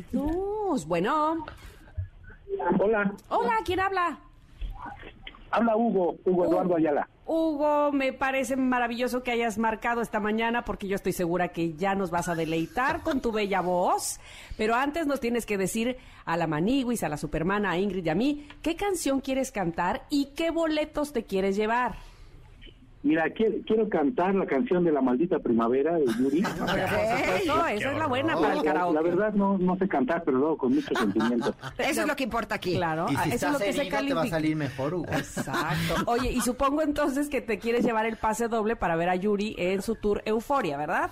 [0.87, 1.45] Bueno.
[2.79, 4.19] Hola, Hola, ¿quién habla?
[5.51, 7.09] habla Hugo, Hugo Eduardo Ayala.
[7.27, 11.95] Hugo, me parece maravilloso que hayas marcado esta mañana porque yo estoy segura que ya
[11.95, 14.19] nos vas a deleitar con tu bella voz.
[14.59, 18.09] Pero antes nos tienes que decir a la Maniguis, a la Supermana, a Ingrid y
[18.11, 21.95] a mí, qué canción quieres cantar y qué boletos te quieres llevar.
[23.05, 26.43] Mira, quiero, quiero cantar la canción de La Maldita Primavera de Yuri.
[26.45, 28.95] Supuesto, esa es la buena para el karaoke.
[28.95, 31.55] la verdad no, no sé cantar, pero luego con mucho sentimiento.
[31.79, 32.77] Eso es lo que importa aquí.
[32.77, 34.37] Claro, Y ah, si eso es lo que se herido, te va a califica.
[34.37, 35.07] salir mejor, Hugo.
[35.13, 35.95] Exacto.
[36.07, 39.55] Oye, y supongo entonces que te quieres llevar el pase doble para ver a Yuri
[39.59, 41.11] en su tour Euforia, ¿verdad?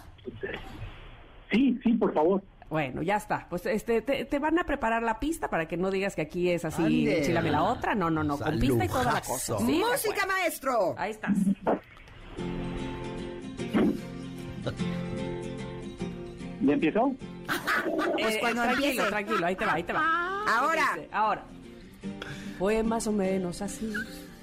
[1.51, 2.43] Sí, sí, por favor.
[2.73, 3.47] Bueno, ya está.
[3.51, 6.49] Pues este, te, te van a preparar la pista para que no digas que aquí
[6.49, 7.19] es así, Ande.
[7.19, 7.95] enchilame la otra.
[7.95, 9.59] No, no, no, con pista y toda la cosa.
[9.59, 10.95] Sí, Música, maestro.
[10.97, 11.37] Ahí estás.
[16.63, 17.13] ¿Ya empezó?
[18.19, 19.09] Eh, cuando tranquilo, empiece.
[19.11, 20.45] tranquilo, ahí te va, ahí te va.
[20.49, 20.83] Ahora.
[20.95, 21.45] Dice, ahora.
[22.59, 23.93] Fue más o menos así.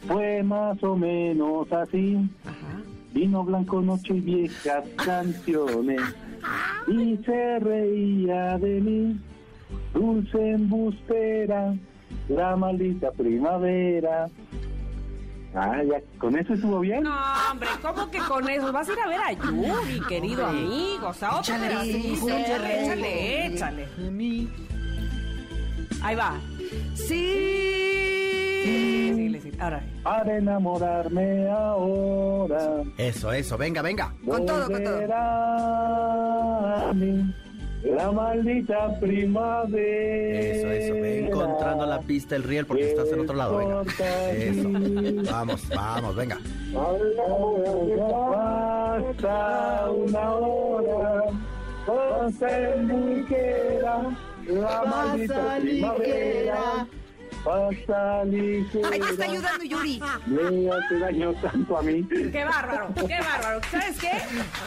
[0.07, 2.30] Fue más o menos así.
[2.45, 2.82] Ajá.
[3.11, 6.01] Vino blanco, noche y viejas canciones.
[6.88, 9.20] Y se reía de mí.
[9.93, 11.76] Dulce embustera,
[12.28, 14.28] la maldita primavera.
[15.56, 17.04] Ah, ya, ¿con eso estuvo bien?
[17.04, 17.16] No,
[17.52, 18.72] hombre, ¿cómo que con eso?
[18.72, 21.08] Vas a ir a ver a Yuri, querido amigo.
[21.08, 23.88] O sea, otra Échale, pedacito, sí, échale, échale, échale.
[26.02, 26.36] Ahí va.
[26.93, 27.99] Sí.
[29.60, 29.84] Ahora.
[30.03, 32.84] Para enamorarme ahora.
[32.97, 34.14] Eso, eso, venga, venga.
[34.26, 35.14] Con todo, con todo.
[35.14, 37.34] A mí
[37.84, 40.39] la maldita primavera.
[40.39, 43.84] Eso, eso, ve encontrando la pista, el riel, porque estás en otro lado, venga.
[44.32, 44.70] Eso.
[45.32, 46.38] Vamos, vamos, venga.
[48.32, 51.24] Basta una hora,
[51.86, 52.47] cosa
[52.82, 56.88] muy ligera, la maldita primavera.
[58.25, 58.89] Ligera.
[58.91, 60.01] Ay, te está ayudando Yuri.
[60.27, 62.05] Me hace daño tanto a mí.
[62.31, 63.61] Qué bárbaro, qué bárbaro.
[63.71, 64.11] ¿Sabes qué?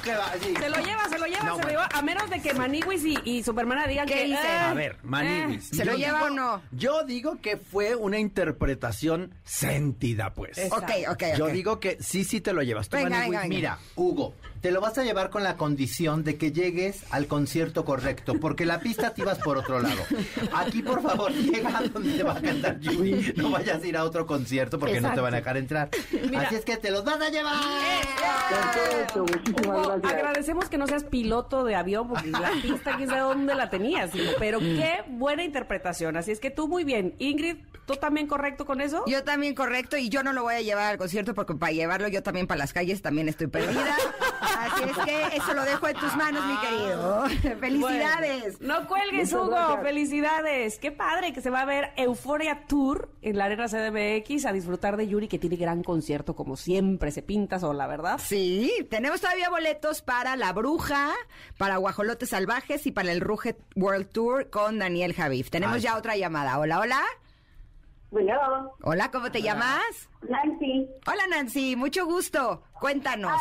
[0.02, 0.32] ¿Qué va?
[0.42, 0.54] Sí.
[0.58, 1.88] Se lo lleva, se lo lleva, No, se lo lleva.
[1.92, 4.26] A menos de que Maniwis y, y Supermana digan ¿Qué que.
[4.28, 4.46] hice?
[4.46, 5.72] eh, A ver, Maniwis.
[5.72, 6.62] eh, ¿Se lo lleva digo- o no?
[6.72, 10.58] Yo digo que fue una interpretación sentida, pues.
[10.58, 11.24] Es- Ok, ok, ok.
[11.36, 12.88] Yo digo que sí, sí te lo llevas.
[12.88, 13.54] Tú, Venga, Maniwis, venga, venga.
[13.54, 17.84] Mira, Hugo, te lo vas a llevar con la condición de que llegues al concierto
[17.84, 20.00] correcto, porque la pista te ibas por otro lado.
[20.54, 23.34] Aquí, por favor, llega a donde te va a cantar Yuri.
[23.36, 25.88] No vayas a ir a otro concierto porque no te van a dejar entrar.
[26.12, 26.42] Mira.
[26.42, 27.56] Así es que te los vas a llevar.
[28.48, 30.12] Perfecto, muchísimas Hugo, gracias.
[30.12, 34.14] agradecemos que no seas piloto de avión porque la pista quién sabe dónde la tenías,
[34.14, 34.32] hijo.
[34.38, 36.16] pero qué buena interpretación.
[36.16, 37.16] Así es que tú muy bien.
[37.18, 39.02] Ingrid, ¿tú también correcto con eso?
[39.08, 42.06] Yo también correcto y yo no lo voy a llevar al concierto porque para llevarlo
[42.06, 43.96] yo también para las calles también estoy perdida.
[44.59, 47.24] Así es que eso lo dejo en tus manos, mi querido.
[47.61, 48.59] Felicidades.
[48.59, 49.50] Bueno, no cuelgues, Muchas Hugo.
[49.57, 49.82] gracias.
[49.82, 50.78] Felicidades.
[50.78, 54.96] Qué padre que se va a ver Euforia Tour en la Arena CDMX a disfrutar
[54.96, 57.11] de Yuri, que tiene gran concierto, como siempre.
[57.11, 58.18] Se pinta sola, ¿verdad?
[58.22, 61.12] Sí, tenemos todavía boletos para La Bruja,
[61.59, 65.50] para Guajolotes Salvajes y para el Ruge World Tour con Daniel Javif.
[65.50, 65.82] Tenemos Ay.
[65.82, 66.59] ya otra llamada.
[66.59, 67.03] Hola, hola.
[68.11, 69.80] Bueno, Hola, ¿cómo te llamas?
[70.28, 70.86] Nancy.
[71.07, 72.62] Hola, Nancy, mucho gusto.
[72.78, 73.40] Cuéntanos,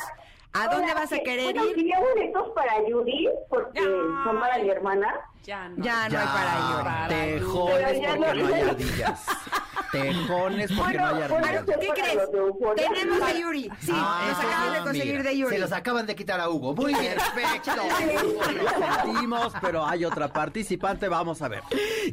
[0.54, 1.76] ¿a dónde vas a que- querer bueno, ir?
[1.76, 4.24] quería boletos para Yuri, porque Ya.
[4.24, 5.08] son para mi hermana.
[5.43, 5.84] Ya no.
[5.84, 9.26] Ya no hay para para Tejones porque no- no hay ardillas.
[9.91, 11.66] Tejones porque no hay Bueno, ardillas.
[11.66, 12.89] bueno, ¿Qué crees?
[12.93, 13.70] Tenemos a Yuri.
[13.80, 15.56] Sí, Ah, nos acaban de conseguir mira, de Yuri.
[15.56, 16.74] Se los acaban de quitar a Hugo.
[16.76, 17.16] Muy bien.
[17.36, 17.72] Perfecto.
[17.76, 21.08] Lo sentimos, pero hay otra participante.
[21.10, 21.62] Vamos a ver.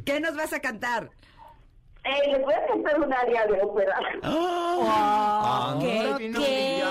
[0.04, 1.10] ¿Qué nos vas a cantar?
[2.08, 3.94] Eh, les voy a cantar un área de ópera.
[4.22, 6.30] Ah, ¿Qué?
[6.36, 6.82] ¿Qué?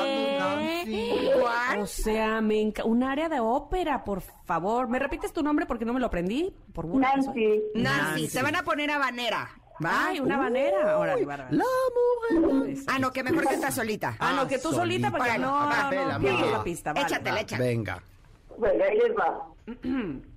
[1.80, 4.88] O sea, me enca- un área de ópera, por favor.
[4.88, 6.53] ¿Me repites tu nombre porque no me lo aprendí?
[6.74, 6.86] Por.
[6.88, 7.61] Nancy.
[7.76, 8.28] Nancy, Nancy.
[8.30, 9.49] te van a poner habanera.
[9.84, 10.07] ¿Va?
[10.07, 10.97] Ay, una banera.
[10.97, 11.45] Bárbaro.
[11.51, 11.63] La
[12.39, 12.78] mujer.
[12.88, 14.15] Ah, no, que mejor que estás solita.
[14.20, 15.09] Ah, no, que tú solita.
[15.11, 15.65] solita Órale, no,
[16.20, 16.93] no la pista.
[16.93, 17.43] Vale, Échatela.
[17.59, 18.01] Venga.
[18.57, 19.47] Bueno, ahí les va.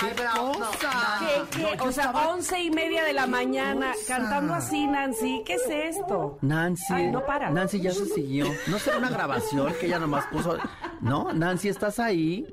[0.00, 0.52] Ay, bravo.
[0.58, 0.70] No,
[1.50, 1.82] ¿Qué, qué?
[1.82, 5.42] o sea, once y media de la mañana, cantando así, Nancy.
[5.44, 6.38] ¿Qué es esto?
[6.42, 6.92] Nancy.
[6.92, 7.50] Ay, no para.
[7.50, 8.46] Nancy ya se siguió.
[8.66, 10.58] ¿No será una grabación que ella nomás puso?
[11.00, 12.46] No, Nancy, ¿estás ahí?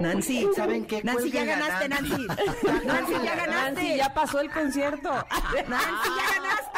[0.00, 1.02] Nancy, ¿Saben qué?
[1.04, 2.26] Nancy, ya ganaste, Nancy.
[2.26, 2.86] Nancy.
[2.86, 3.96] Nancy, ya Nancy, ganaste.
[3.96, 5.10] ya pasó el concierto.
[5.68, 6.76] Nancy, ya ganaste.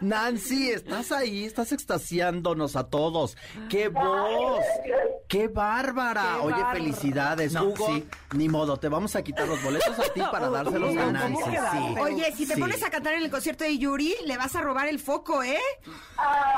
[0.00, 3.36] Nancy, estás ahí, estás extasiándonos a todos.
[3.68, 4.60] ¡Qué voz!
[5.28, 6.36] ¡Qué bárbara!
[6.40, 7.86] Qué Oye, felicidades, No, Hugo.
[7.88, 8.08] sí.
[8.34, 11.42] Ni modo, te vamos a quitar los boletos a ti para dárselos a ¿cómo Nancy.
[11.72, 11.94] Sí.
[12.00, 12.60] Oye, si te Sí.
[12.60, 15.58] pones a cantar en el concierto de Yuri, le vas a robar el foco, ¿eh?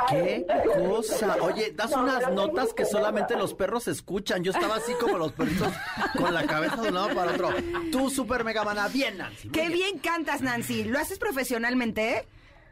[0.09, 0.47] ¿Qué
[0.89, 1.37] cosa?
[1.41, 4.45] Oye, das No, unas notas que solamente los perros escuchan.
[4.45, 5.73] Yo estaba así como los perritos
[6.17, 7.51] con la cabeza de un lado para otro.
[7.93, 9.49] Tú, super mega mana, bien, Nancy.
[9.51, 10.85] Qué bien cantas, Nancy.
[10.85, 12.27] ¿Lo haces profesionalmente?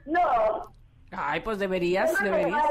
[0.07, 0.21] No.
[1.13, 2.65] Ay, pues deberías, no deberías.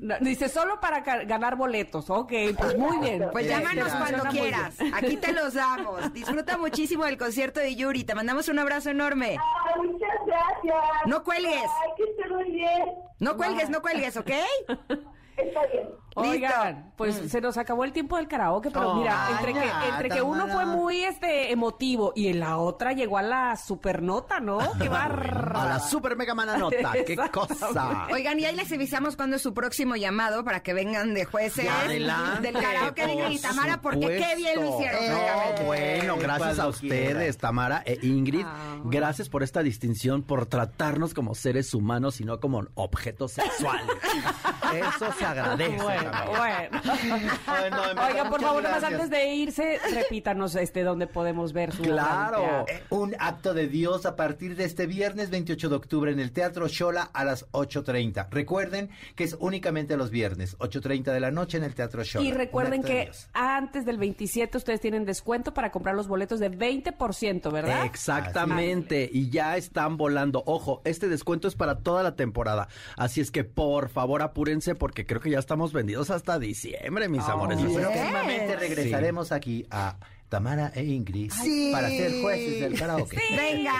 [0.00, 2.08] No, Dice, solo para ganar boletos.
[2.08, 3.28] Ok, pues muy bien.
[3.32, 4.44] Pues Este, llámanos funciona cuando bien.
[4.44, 4.76] quieras.
[4.94, 6.12] Aquí te los damos.
[6.12, 8.04] Disfruta muchísimo del concierto de Yuri.
[8.04, 9.36] Te mandamos un abrazo enorme.
[9.36, 10.84] Ay, muchas gracias.
[11.06, 11.60] No cuelgues.
[11.62, 12.84] Ay, que esté muy bien.
[13.18, 14.30] No cuelgues, no cuelgues, ¿ok?
[15.36, 15.88] Está bien.
[16.18, 19.88] Oigan, pues se nos acabó el tiempo del karaoke, pero Oh, mira, entre que, ya,
[19.88, 20.54] entre que uno Tamara.
[20.54, 24.58] fue muy este emotivo y en la otra llegó a la supernota, ¿no?
[24.80, 25.62] Qué barra.
[25.62, 26.92] A la super mega mana nota.
[27.06, 28.06] ¡Qué cosa!
[28.12, 31.68] Oigan, y ahí les avisamos cuándo es su próximo llamado para que vengan de jueces
[31.68, 35.00] Adelante, del karaoke de Ingrid y por Tamara, porque qué bien lo hicieron.
[35.08, 37.38] No, bueno, gracias a ustedes.
[37.38, 38.44] Tamara e Ingrid.
[38.46, 38.76] Ah.
[38.84, 43.86] Gracias por esta distinción, por tratarnos como seres humanos y no como objetos sexuales.
[44.74, 45.82] Eso se agradece.
[45.82, 46.07] Bueno.
[46.28, 46.80] bueno.
[47.46, 48.92] Ay, no, Oigan, por muchas favor, más gracias.
[48.92, 52.66] antes de irse, repítanos este donde podemos ver su Claro.
[52.68, 56.32] Eh, Un acto de Dios a partir de este viernes 28 de octubre en el
[56.32, 58.28] Teatro Shola a las 8.30.
[58.30, 62.24] Recuerden que es únicamente los viernes, 8.30 de la noche en el Teatro Shola.
[62.24, 67.50] Y recuerden que antes del 27 ustedes tienen descuento para comprar los boletos de 20%,
[67.52, 67.84] ¿verdad?
[67.84, 70.42] Exactamente, y ya están volando.
[70.46, 72.68] Ojo, este descuento es para toda la temporada.
[72.96, 77.22] Así es que por favor apúrense porque creo que ya estamos vendidos hasta diciembre, mis
[77.22, 77.58] Oh, amores.
[77.62, 79.96] Próximamente regresaremos aquí a
[80.28, 81.70] Tamara e Ingrid Sí.
[81.72, 83.18] para ser jueces del karaoke.
[83.30, 83.72] Venga.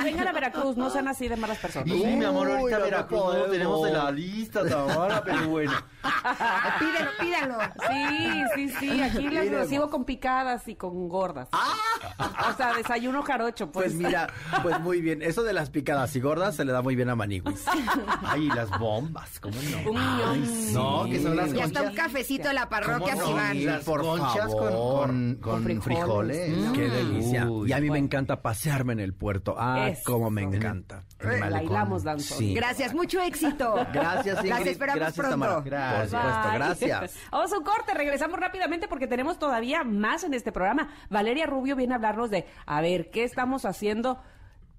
[0.00, 1.88] Y vengan a Veracruz, no sean así de malas personas.
[1.88, 2.16] ¿eh?
[2.16, 5.72] mi amor, Uy, ahorita no Veracruz no lo tenemos en la lista, Tamara, pero bueno.
[6.78, 7.58] Pídelo, pídalo.
[7.88, 11.48] Sí, sí, sí, aquí las recibo con picadas y con gordas.
[11.52, 13.86] O sea, desayuno jarocho, pues.
[13.86, 14.28] Pues mira,
[14.62, 15.22] pues muy bien.
[15.22, 17.64] Eso de las picadas y gordas se le da muy bien a Maniguis.
[18.24, 19.90] Ay, las bombas, ¿cómo no?
[19.90, 20.70] Un Ay.
[20.72, 23.56] No, que son las Y hasta un cafecito de la parroquia ¿Cómo si van.
[23.56, 25.06] Y las Por conchas con, favor.
[25.06, 25.95] con, con Con frijoles.
[26.00, 26.56] Frijoles.
[26.56, 26.72] Mm.
[26.72, 27.50] Qué delicia.
[27.50, 29.54] Uy, y a mí me encanta pasearme en el puerto.
[29.58, 30.02] Ah, Eso.
[30.04, 31.04] cómo me encanta.
[31.20, 31.68] en el malecón.
[31.68, 32.38] Bailamos danzón.
[32.38, 32.54] Sí.
[32.54, 33.74] Gracias, mucho éxito.
[33.92, 34.50] Gracias, Ingrid.
[34.50, 35.30] Las esperamos Gracias, pronto.
[35.30, 35.60] Tamara.
[35.62, 36.10] Gracias.
[36.10, 37.16] Por supuesto, gracias.
[37.30, 40.88] Vamos a un corte, regresamos rápidamente porque tenemos todavía más en este programa.
[41.10, 44.18] Valeria Rubio viene a hablarnos de, a ver, ¿qué estamos haciendo?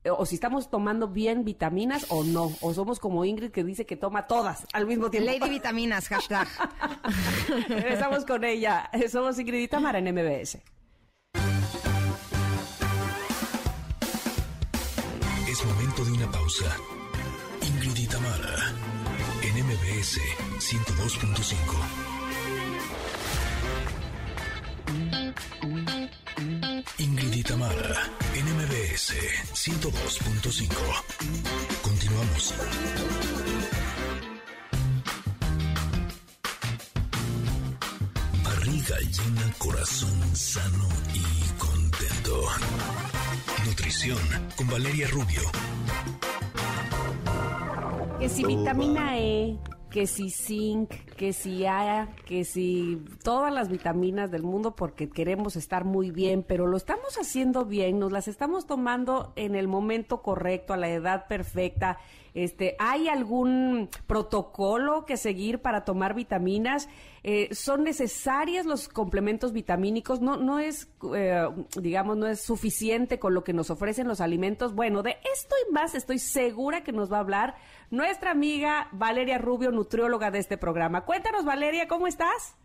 [0.04, 2.52] Eh, O si estamos tomando bien vitaminas o no.
[2.62, 5.30] O somos como Ingrid que dice que toma todas al mismo tiempo.
[5.32, 6.48] Lady Vitaminas, hashtag.
[7.68, 8.90] Regresamos con ella.
[9.10, 10.60] Somos Ingrid y Tamara en MBS.
[16.04, 16.78] De una pausa.
[17.62, 17.98] Ingrid
[19.42, 20.20] en MBS
[20.60, 21.54] 102.5.
[27.00, 27.52] Ingrid
[28.36, 29.14] en MBS
[29.54, 30.68] 102.5.
[31.82, 32.54] Continuamos.
[38.44, 41.24] Barriga llena, corazón sano y
[41.58, 42.48] contento.
[43.68, 44.18] Nutrición
[44.56, 45.42] con Valeria Rubio.
[48.20, 49.60] Que si vitamina E,
[49.92, 55.56] que si zinc, que si A, que si todas las vitaminas del mundo porque queremos
[55.56, 60.24] estar muy bien, pero lo estamos haciendo bien, nos las estamos tomando en el momento
[60.24, 62.00] correcto, a la edad perfecta.
[62.34, 66.88] Este, ¿hay algún protocolo que seguir para tomar vitaminas?
[67.24, 70.22] Eh, ¿Son necesarios los complementos vitamínicos?
[70.22, 71.48] No, no es, eh,
[71.82, 74.76] digamos, no es suficiente con lo que nos ofrecen los alimentos.
[74.76, 77.56] Bueno, de esto y más estoy segura que nos va a hablar
[77.90, 81.02] nuestra amiga Valeria Rubio, nutrióloga de este programa.
[81.06, 82.56] Cuéntanos, Valeria, ¿cómo estás?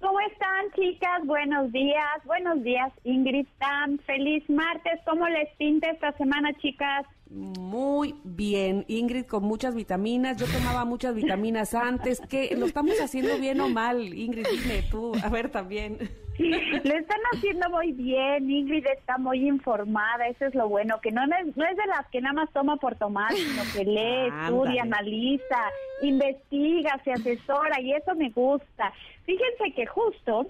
[0.00, 1.24] ¿Cómo están, chicas?
[1.24, 2.24] Buenos días.
[2.24, 3.46] Buenos días, Ingrid.
[3.58, 5.00] Tan feliz martes.
[5.04, 7.04] ¿Cómo les pinta esta semana, chicas?
[7.30, 10.36] Muy bien, Ingrid, con muchas vitaminas.
[10.36, 12.20] Yo tomaba muchas vitaminas antes.
[12.28, 12.54] ¿Qué?
[12.56, 14.14] ¿Lo estamos haciendo bien o mal?
[14.14, 15.12] Ingrid, dime tú.
[15.22, 15.98] A ver, también.
[16.84, 18.50] Lo están haciendo muy bien.
[18.50, 20.28] Ingrid está muy informada.
[20.28, 21.00] Eso es lo bueno.
[21.00, 23.84] Que no es, no es de las que nada más toma por tomar, sino que
[23.84, 25.70] lee, estudia, analiza,
[26.02, 27.80] investiga, se asesora.
[27.80, 28.92] Y eso me gusta.
[29.24, 30.46] Fíjense que justo,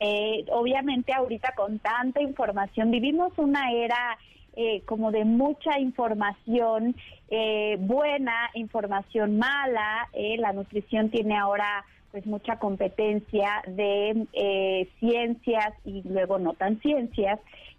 [0.00, 4.18] eh, obviamente ahorita con tanta información, vivimos una era
[4.60, 6.96] eh, como de mucha información
[7.30, 10.08] eh, buena, información mala.
[10.12, 16.80] eh, la nutrición tiene ahora pues mucha competencia de eh, ciencias y luego no tan
[16.80, 17.38] ciencias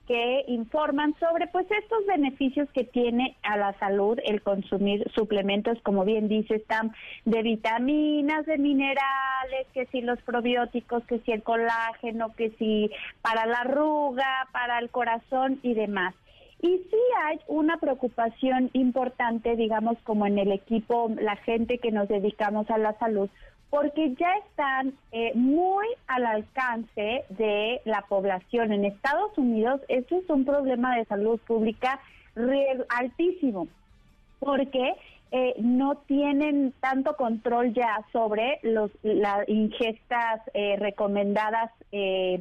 [0.10, 6.04] que informan sobre pues estos beneficios que tiene a la salud el consumir suplementos, como
[6.04, 6.94] bien dice, están
[7.26, 12.90] de vitaminas, de minerales, que si los probióticos, que si el colágeno, que si
[13.22, 16.16] para la arruga, para el corazón y demás.
[16.60, 22.08] Y sí hay una preocupación importante, digamos, como en el equipo, la gente que nos
[22.08, 23.30] dedicamos a la salud,
[23.70, 28.72] porque ya están eh, muy al alcance de la población.
[28.72, 32.00] En Estados Unidos, esto es un problema de salud pública
[32.90, 33.68] altísimo,
[34.40, 34.94] porque
[35.32, 41.72] eh, no tienen tanto control ya sobre los, las ingestas eh, recomendadas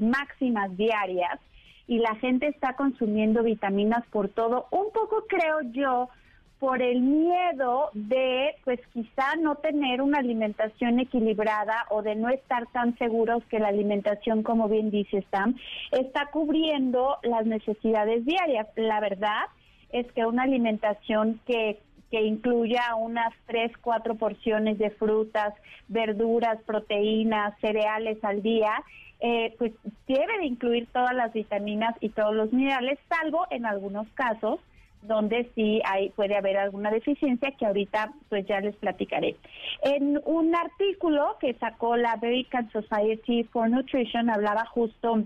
[0.00, 1.40] máximas diarias
[1.86, 6.10] y la gente está consumiendo vitaminas por todo, un poco creo yo,
[6.58, 12.66] por el miedo de, pues quizá no tener una alimentación equilibrada o de no estar
[12.72, 15.56] tan seguros que la alimentación, como bien dice Sam,
[15.92, 18.66] está cubriendo las necesidades diarias.
[18.76, 19.44] La verdad
[19.90, 21.78] es que una alimentación que
[22.10, 25.52] que incluya unas tres, cuatro porciones de frutas,
[25.88, 28.72] verduras, proteínas, cereales al día,
[29.20, 29.72] eh, pues
[30.06, 34.60] debe de incluir todas las vitaminas y todos los minerales, salvo en algunos casos
[35.02, 39.36] donde sí hay, puede haber alguna deficiencia que ahorita pues ya les platicaré.
[39.82, 45.24] En un artículo que sacó la American Society for Nutrition hablaba justo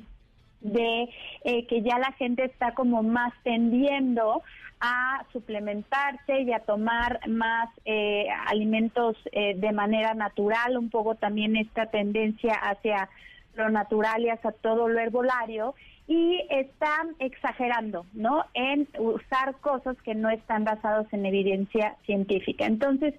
[0.61, 1.09] de
[1.45, 4.43] eh, que ya la gente está como más tendiendo
[4.81, 11.57] a suplementarse y a tomar más eh, alimentos eh, de manera natural, un poco también
[11.57, 13.09] esta tendencia hacia
[13.55, 15.75] lo natural y hacia todo lo herbolario
[16.07, 18.45] y están exagerando, ¿no?
[18.55, 22.67] En usar cosas que no están basadas en evidencia científica.
[22.67, 23.15] Entonces,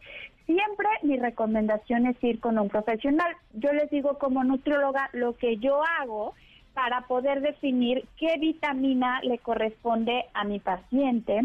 [0.46, 3.36] siempre mi recomendación es ir con un profesional.
[3.54, 6.34] Yo les digo como nutrióloga lo que yo hago
[6.74, 11.42] para poder definir qué vitamina le corresponde a mi paciente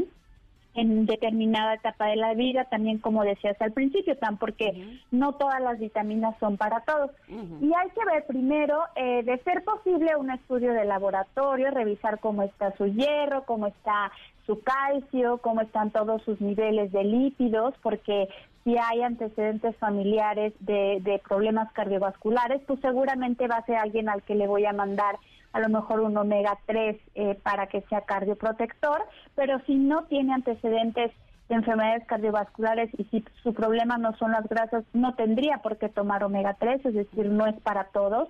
[0.75, 5.61] en determinada etapa de la vida, también como decías al principio, tan porque no todas
[5.61, 7.11] las vitaminas son para todos.
[7.29, 12.43] Y hay que ver primero, eh, de ser posible, un estudio de laboratorio, revisar cómo
[12.43, 14.13] está su hierro, cómo está
[14.47, 18.29] su calcio, cómo están todos sus niveles de lípidos, porque
[18.65, 24.23] si hay antecedentes familiares de, de problemas cardiovasculares, pues seguramente va a ser alguien al
[24.23, 25.17] que le voy a mandar
[25.53, 29.03] a lo mejor un omega 3 eh, para que sea cardioprotector,
[29.35, 31.13] pero si no tiene antecedentes
[31.49, 35.89] de enfermedades cardiovasculares y si su problema no son las grasas, no tendría por qué
[35.89, 38.29] tomar omega 3, es decir, no es para todos.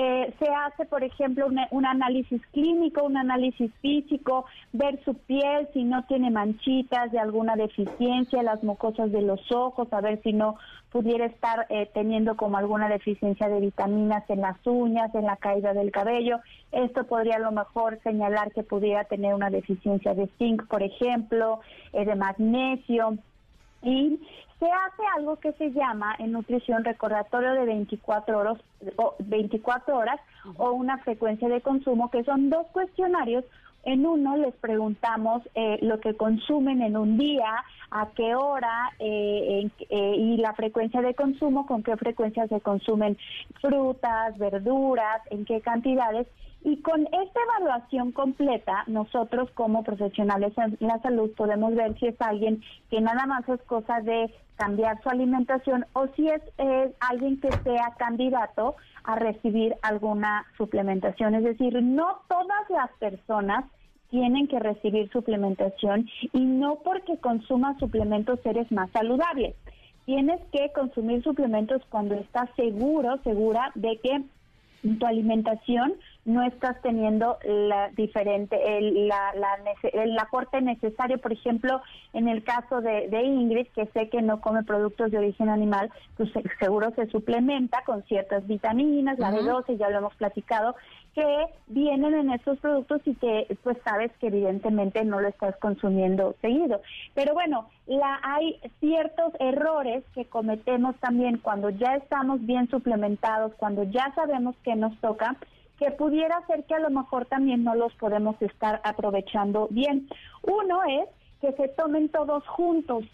[0.00, 5.82] Eh, se hace, por ejemplo, un, análisis clínico, un análisis físico, ver su piel, si
[5.82, 10.54] no tiene manchitas de alguna deficiencia, las mucosas de los ojos, a ver si no
[10.92, 15.74] pudiera estar eh, teniendo como alguna deficiencia de vitaminas en las uñas, en la caída
[15.74, 16.38] del cabello.
[16.70, 21.58] Esto podría a lo mejor señalar que pudiera tener una deficiencia de zinc, por ejemplo,
[21.92, 23.18] eh, de magnesio.
[23.82, 24.20] Y
[24.58, 28.58] se hace algo que se llama en nutrición recordatorio de 24 horas
[28.96, 30.20] o 24 horas
[30.56, 33.44] o una frecuencia de consumo que son dos cuestionarios
[33.84, 39.70] en uno les preguntamos eh, lo que consumen en un día, a qué hora eh,
[39.88, 43.16] eh, y la frecuencia de consumo, con qué frecuencia se consumen
[43.60, 46.26] frutas, verduras, en qué cantidades.
[46.62, 52.20] Y con esta evaluación completa, nosotros como profesionales en la salud podemos ver si es
[52.20, 56.42] alguien que nada más es cosa de cambiar su alimentación o si es
[56.98, 61.36] alguien que sea candidato a recibir alguna suplementación.
[61.36, 63.64] Es decir, no todas las personas
[64.10, 69.54] tienen que recibir suplementación y no porque consumas suplementos eres más saludable.
[70.06, 74.22] Tienes que consumir suplementos cuando estás seguro, segura de que
[74.98, 75.94] tu alimentación
[76.28, 79.32] no estás teniendo la diferente el, la,
[79.94, 81.80] el aporte necesario por ejemplo
[82.12, 86.30] en el caso de, Ingrid que sé que no come productos de origen animal pues
[86.60, 90.76] seguro se suplementa con ciertas vitaminas la B12 ya lo hemos platicado
[91.14, 96.36] que vienen en estos productos y que pues sabes que evidentemente no lo estás consumiendo
[96.42, 96.80] seguido.
[97.14, 103.84] Pero bueno la hay ciertos errores que cometemos también cuando ya estamos bien suplementados cuando
[103.84, 105.36] ya sabemos que nos toca
[105.78, 110.08] que pudiera ser que a lo mejor también no los podemos estar aprovechando bien.
[110.42, 111.08] Uno es
[111.40, 113.04] que se tomen todos juntos.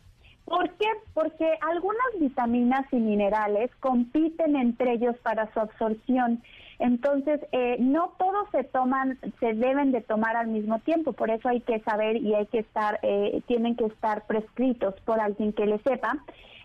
[0.44, 0.86] ¿Por qué?
[1.14, 6.42] Porque algunas vitaminas y minerales compiten entre ellos para su absorción.
[6.78, 11.12] Entonces, eh, no todos se toman, se deben de tomar al mismo tiempo.
[11.12, 15.20] Por eso hay que saber y hay que estar, eh, tienen que estar prescritos por
[15.20, 16.18] alguien que le sepa.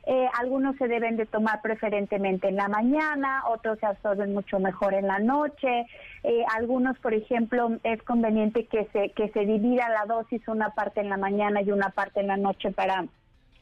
[0.05, 4.93] Eh, algunos se deben de tomar preferentemente en la mañana, otros se absorben mucho mejor
[4.93, 5.85] en la noche.
[6.23, 11.01] Eh, algunos, por ejemplo, es conveniente que se que se divida la dosis, una parte
[11.01, 13.05] en la mañana y una parte en la noche para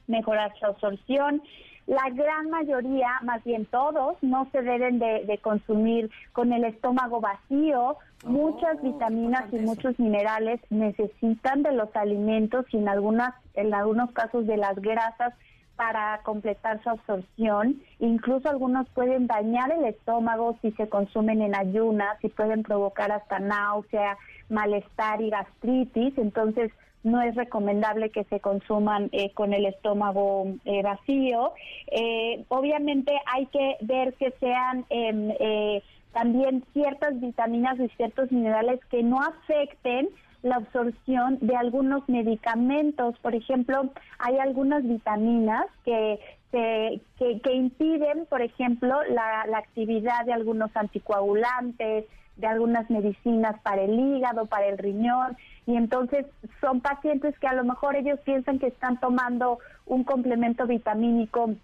[0.07, 1.41] mejorar su absorción.
[1.85, 7.21] La gran mayoría, más bien todos, no se deben de, de consumir con el estómago
[7.21, 7.97] vacío.
[8.25, 14.45] Muchas vitaminas y muchos minerales necesitan de los alimentos y en algunas, en algunos casos
[14.47, 15.33] de las grasas
[15.78, 17.82] para completar su absorción.
[17.99, 23.39] Incluso algunos pueden dañar el estómago si se consumen en ayunas y pueden provocar hasta
[23.39, 24.17] náusea,
[24.49, 26.17] malestar y gastritis.
[26.17, 26.71] Entonces,
[27.03, 31.53] no es recomendable que se consuman eh, con el estómago eh, vacío.
[31.91, 38.80] Eh, obviamente hay que ver que sean em, eh, también ciertas vitaminas y ciertos minerales
[38.89, 40.09] que no afecten
[40.48, 43.18] la absorción de algunos medicamentos.
[43.20, 43.89] Por ejemplo,
[44.20, 46.20] hay algunas vitaminas que,
[46.52, 52.06] se, que, que impiden, por ejemplo, la, la actividad de algunos anticoagulantes,
[52.38, 56.26] de algunas medicinas para el hígado, para el riñón, y entonces
[56.62, 61.56] son pacientes que a lo mejor ellos piensan que están tomando un complemento vitamínico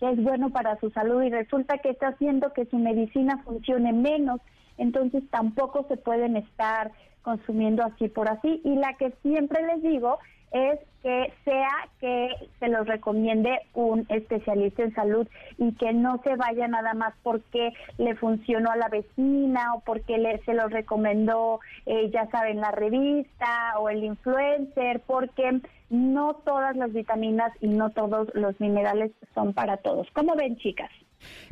[0.00, 3.92] que es bueno para su salud y resulta que está haciendo que su medicina funcione
[3.92, 4.40] menos,
[4.76, 8.60] entonces tampoco se pueden estar consumiendo así por así.
[8.64, 10.18] Y la que siempre les digo
[10.52, 16.36] es que sea que se los recomiende un especialista en salud y que no se
[16.36, 21.60] vaya nada más porque le funcionó a la vecina o porque le, se lo recomendó,
[21.86, 25.60] eh, ya saben, la revista o el influencer, porque
[25.90, 30.08] no todas las vitaminas y no todos los minerales son para todos.
[30.14, 30.90] ¿Cómo ven, chicas?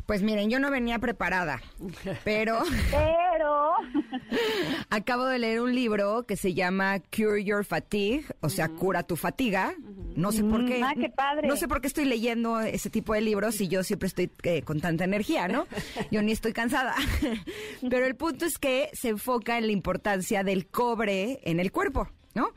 [0.05, 1.59] Pues miren, yo no venía preparada,
[2.23, 2.59] pero...
[4.89, 9.15] Acabo de leer un libro que se llama Cure Your Fatigue, o sea, cura tu
[9.15, 9.73] fatiga.
[10.15, 10.81] No sé por qué.
[10.83, 11.47] Ah, qué padre.
[11.47, 14.61] No sé por qué estoy leyendo ese tipo de libros y yo siempre estoy eh,
[14.63, 15.67] con tanta energía, ¿no?
[16.11, 16.95] Yo ni estoy cansada.
[17.89, 22.09] Pero el punto es que se enfoca en la importancia del cobre en el cuerpo.
[22.37, 22.53] ¿No?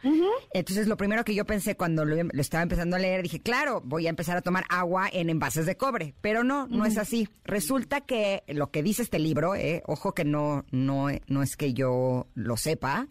[0.53, 3.81] Entonces, lo primero que yo pensé cuando lo, lo estaba empezando a leer, dije, claro,
[3.83, 7.29] voy a empezar a tomar agua en envases de cobre, pero no, no es así.
[7.45, 11.73] Resulta que lo que dice este libro, eh, ojo que no, no, no es que
[11.73, 13.09] yo lo sepa,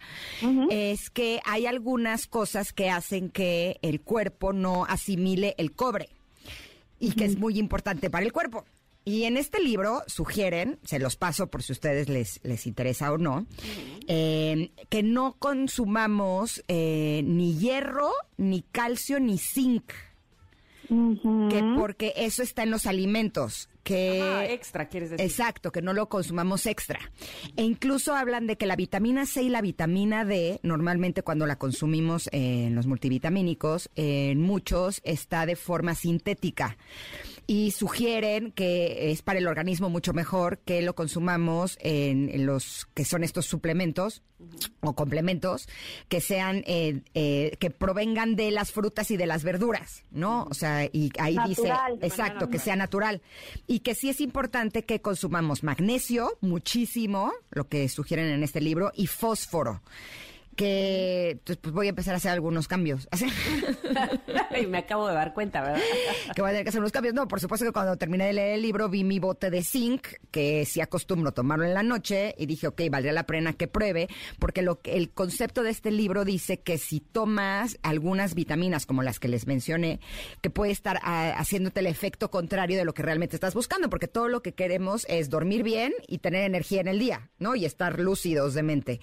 [0.69, 6.09] es que hay algunas cosas que hacen que el cuerpo no asimile el cobre
[6.99, 8.65] y que es muy importante para el cuerpo.
[9.05, 13.11] Y en este libro sugieren, se los paso por si a ustedes les, les interesa
[13.11, 13.47] o no,
[14.07, 19.91] eh, que no consumamos eh, ni hierro, ni calcio, ni zinc.
[20.89, 23.69] Que porque eso está en los alimentos.
[23.83, 25.23] Que, Ah, extra, quieres decir.
[25.25, 26.99] Exacto, que no lo consumamos extra.
[27.55, 31.57] E incluso hablan de que la vitamina C y la vitamina D, normalmente cuando la
[31.57, 36.75] consumimos en los multivitamínicos, en muchos está de forma sintética.
[37.49, 42.87] Y sugieren que es para el organismo mucho mejor que lo consumamos en, en los
[42.93, 44.21] que son estos suplementos
[44.81, 45.67] o complementos
[46.09, 50.43] que sean eh, eh, que provengan de las frutas y de las verduras, ¿no?
[50.43, 51.99] O sea, y ahí dice, Natural.
[52.03, 53.23] exacto, que sea natural
[53.65, 58.91] y que sí es importante que consumamos magnesio, muchísimo, lo que sugieren en este libro,
[58.93, 59.81] y fósforo.
[60.59, 63.07] Que entonces, pues voy a empezar a hacer algunos cambios.
[64.59, 65.79] Y me acabo de dar cuenta, ¿verdad?
[66.35, 67.13] que voy a tener que hacer unos cambios.
[67.13, 70.05] No, por supuesto que cuando terminé de leer el libro vi mi bote de zinc,
[70.31, 74.09] que sí acostumbro tomarlo en la noche, y dije, ok, valdría la pena que pruebe,
[74.37, 79.01] porque lo que, el concepto de este libro dice que si tomas algunas vitaminas, como
[79.01, 80.01] las que les mencioné,
[80.41, 84.09] que puede estar ah, haciéndote el efecto contrario de lo que realmente estás buscando, porque
[84.09, 87.55] todo lo que queremos es dormir bien y tener energía en el día, ¿no?
[87.55, 88.99] Y estar lúcidos de mente.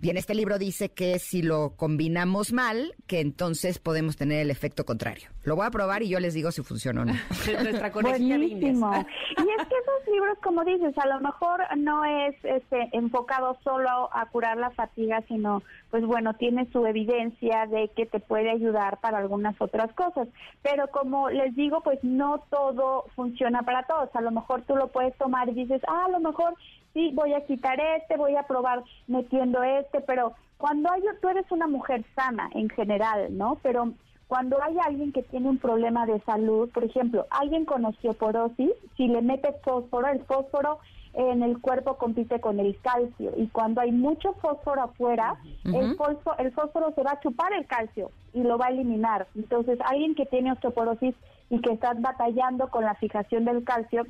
[0.00, 4.50] Y en este libro dice que si lo combinamos mal, que entonces podemos tener el
[4.50, 5.28] efecto contrario.
[5.44, 7.12] Lo voy a probar y yo les digo si funciona o no.
[7.62, 7.90] Nuestra.
[8.02, 8.92] Buenísimo.
[8.92, 14.10] Y es que esos libros, como dices, a lo mejor no es este, enfocado solo
[14.12, 19.00] a curar la fatiga, sino, pues bueno, tiene su evidencia de que te puede ayudar
[19.00, 20.28] para algunas otras cosas.
[20.62, 24.10] Pero como les digo, pues no todo funciona para todos.
[24.14, 26.54] A lo mejor tú lo puedes tomar y dices, ah, a lo mejor
[26.92, 31.50] sí, voy a quitar este, voy a probar metiendo este, pero cuando hay, tú eres
[31.50, 33.58] una mujer sana en general, ¿no?
[33.62, 33.94] Pero
[34.28, 39.08] cuando hay alguien que tiene un problema de salud, por ejemplo, alguien con osteoporosis, si
[39.08, 40.78] le mete fósforo, el fósforo
[41.14, 46.38] en el cuerpo compite con el calcio y cuando hay mucho fósforo afuera, el, fósforo,
[46.38, 49.26] el fósforo se va a chupar el calcio y lo va a eliminar.
[49.34, 51.14] Entonces, alguien que tiene osteoporosis
[51.48, 54.04] y que está batallando con la fijación del calcio,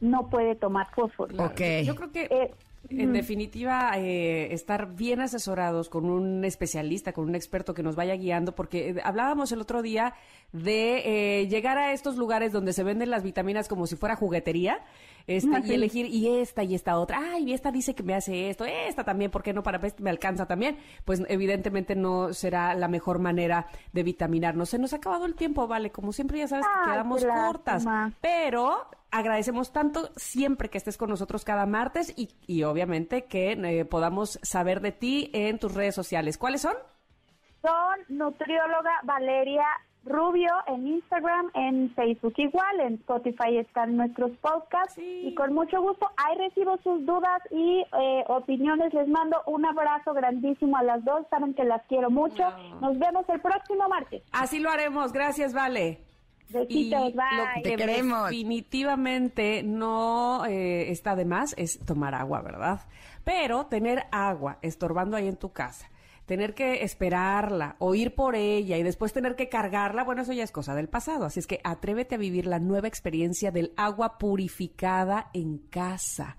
[0.00, 1.34] no puede tomar fósforo.
[1.84, 2.22] Yo creo que...
[2.30, 2.54] Eh,
[2.88, 8.14] en definitiva, eh, estar bien asesorados con un especialista, con un experto que nos vaya
[8.14, 10.14] guiando, porque eh, hablábamos el otro día
[10.52, 14.80] de eh, llegar a estos lugares donde se venden las vitaminas como si fuera juguetería
[15.26, 17.20] este, y elegir y esta y esta otra.
[17.32, 19.62] Ay, esta dice que me hace esto, esta también, ¿por qué no?
[19.62, 20.78] Para me alcanza también.
[21.04, 24.70] Pues evidentemente no será la mejor manera de vitaminarnos.
[24.70, 25.90] Se nos ha acabado el tiempo, vale.
[25.90, 27.84] Como siempre ya sabes que quedamos cortas.
[28.20, 33.84] Pero agradecemos tanto siempre que estés con nosotros cada martes y, y obviamente que eh,
[33.84, 36.38] podamos saber de ti en tus redes sociales.
[36.38, 36.74] ¿Cuáles son?
[37.62, 39.66] Son nutrióloga Valeria
[40.04, 46.10] Rubio en Instagram, en Facebook igual, en Spotify están nuestros podcasts y con mucho gusto
[46.16, 48.94] ahí recibo sus dudas y eh, opiniones.
[48.94, 52.44] Les mando un abrazo grandísimo a las dos, saben que las quiero mucho.
[52.80, 54.22] Nos vemos el próximo martes.
[54.32, 56.09] Así lo haremos, gracias Vale.
[56.52, 57.24] Besitos, bye.
[57.36, 62.80] Lo que definitivamente no eh, está de más es tomar agua, ¿verdad?
[63.24, 65.90] Pero tener agua estorbando ahí en tu casa
[66.30, 70.44] tener que esperarla o ir por ella y después tener que cargarla, bueno, eso ya
[70.44, 71.24] es cosa del pasado.
[71.24, 76.36] Así es que atrévete a vivir la nueva experiencia del agua purificada en casa.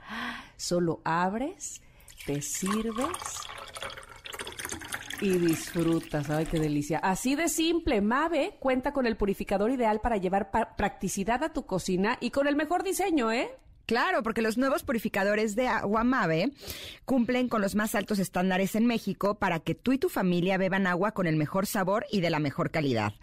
[0.55, 1.81] Solo abres,
[2.25, 3.09] te sirves
[5.21, 6.29] y disfrutas.
[6.29, 6.97] Ay, qué delicia.
[6.97, 12.17] Así de simple, Mave cuenta con el purificador ideal para llevar practicidad a tu cocina
[12.19, 13.49] y con el mejor diseño, ¿eh?
[13.85, 16.51] Claro, porque los nuevos purificadores de agua Mave
[17.05, 20.87] cumplen con los más altos estándares en México para que tú y tu familia beban
[20.87, 23.13] agua con el mejor sabor y de la mejor calidad.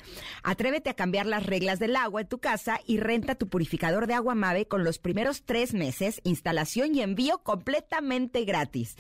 [0.43, 4.15] Atrévete a cambiar las reglas del agua en tu casa y renta tu purificador de
[4.15, 8.97] agua Mave con los primeros tres meses, instalación y envío completamente gratis.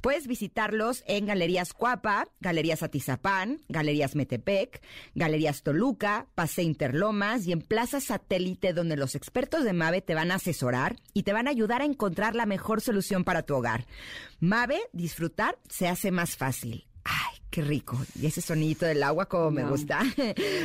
[0.00, 4.82] Puedes visitarlos en Galerías Cuapa, Galerías Atizapán, Galerías Metepec,
[5.14, 10.30] Galerías Toluca, Pase Interlomas y en Plaza Satélite donde los expertos de Mave te van
[10.30, 13.86] a asesorar y te van a ayudar a encontrar la mejor solución para tu hogar.
[14.40, 16.86] Mave, disfrutar se hace más fácil.
[17.04, 17.98] Ay, qué rico.
[18.20, 20.00] Y ese sonidito del agua como me gusta.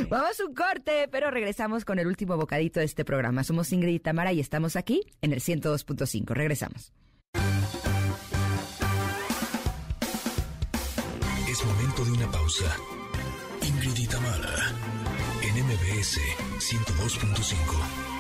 [0.09, 3.43] Vamos a un corte, pero regresamos con el último bocadito de este programa.
[3.43, 6.33] Somos Ingrid y Tamara y estamos aquí en el 102.5.
[6.33, 6.93] Regresamos.
[11.49, 12.75] Es momento de una pausa.
[13.65, 14.71] Ingrid y Tamara
[15.41, 16.19] en MBS
[16.59, 18.16] 102.5.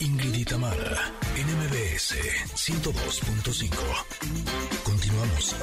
[0.00, 2.14] Ingrid y Tamara, NMBS
[2.54, 3.70] 102.5.
[4.84, 5.56] Continuamos.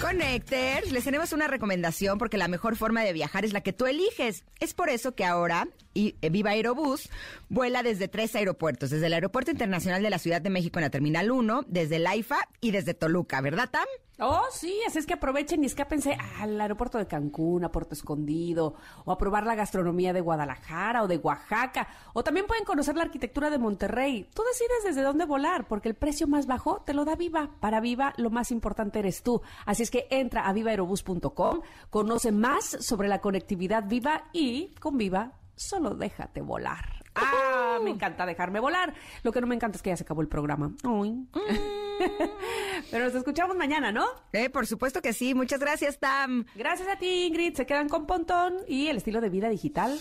[0.00, 3.86] Connectors, les tenemos una recomendación porque la mejor forma de viajar es la que tú
[3.86, 4.44] eliges.
[4.58, 7.08] Es por eso que ahora y eh, Viva Aerobús
[7.48, 10.90] vuela desde tres aeropuertos, desde el Aeropuerto Internacional de la Ciudad de México en la
[10.90, 13.86] Terminal 1, desde el AIFA y desde Toluca, ¿verdad, Tam?
[14.24, 18.76] Oh, sí, así es que aprovechen y escápense al aeropuerto de Cancún, a Puerto Escondido,
[19.04, 23.02] o a probar la gastronomía de Guadalajara o de Oaxaca, o también pueden conocer la
[23.02, 24.28] arquitectura de Monterrey.
[24.32, 27.50] Tú decides desde dónde volar, porque el precio más bajo te lo da Viva.
[27.58, 29.42] Para Viva, lo más importante eres tú.
[29.66, 35.32] Así es que entra a vivaerobus.com, conoce más sobre la conectividad Viva y con Viva
[35.56, 37.01] solo déjate volar.
[37.14, 38.94] Ah, me encanta dejarme volar.
[39.22, 40.72] Lo que no me encanta es que ya se acabó el programa.
[40.82, 41.24] Mm.
[42.90, 44.06] Pero nos escuchamos mañana, ¿no?
[44.32, 45.34] Eh, por supuesto que sí.
[45.34, 46.46] Muchas gracias, Tam.
[46.54, 47.54] Gracias a ti, Ingrid.
[47.54, 49.98] Se quedan con Pontón y el estilo de vida digital.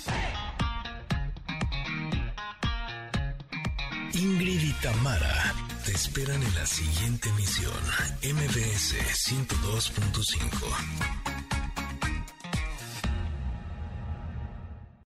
[4.14, 5.54] Ingrid y Tamara
[5.86, 7.72] te esperan en la siguiente emisión.
[8.22, 8.96] MBS
[9.30, 11.31] 102.5.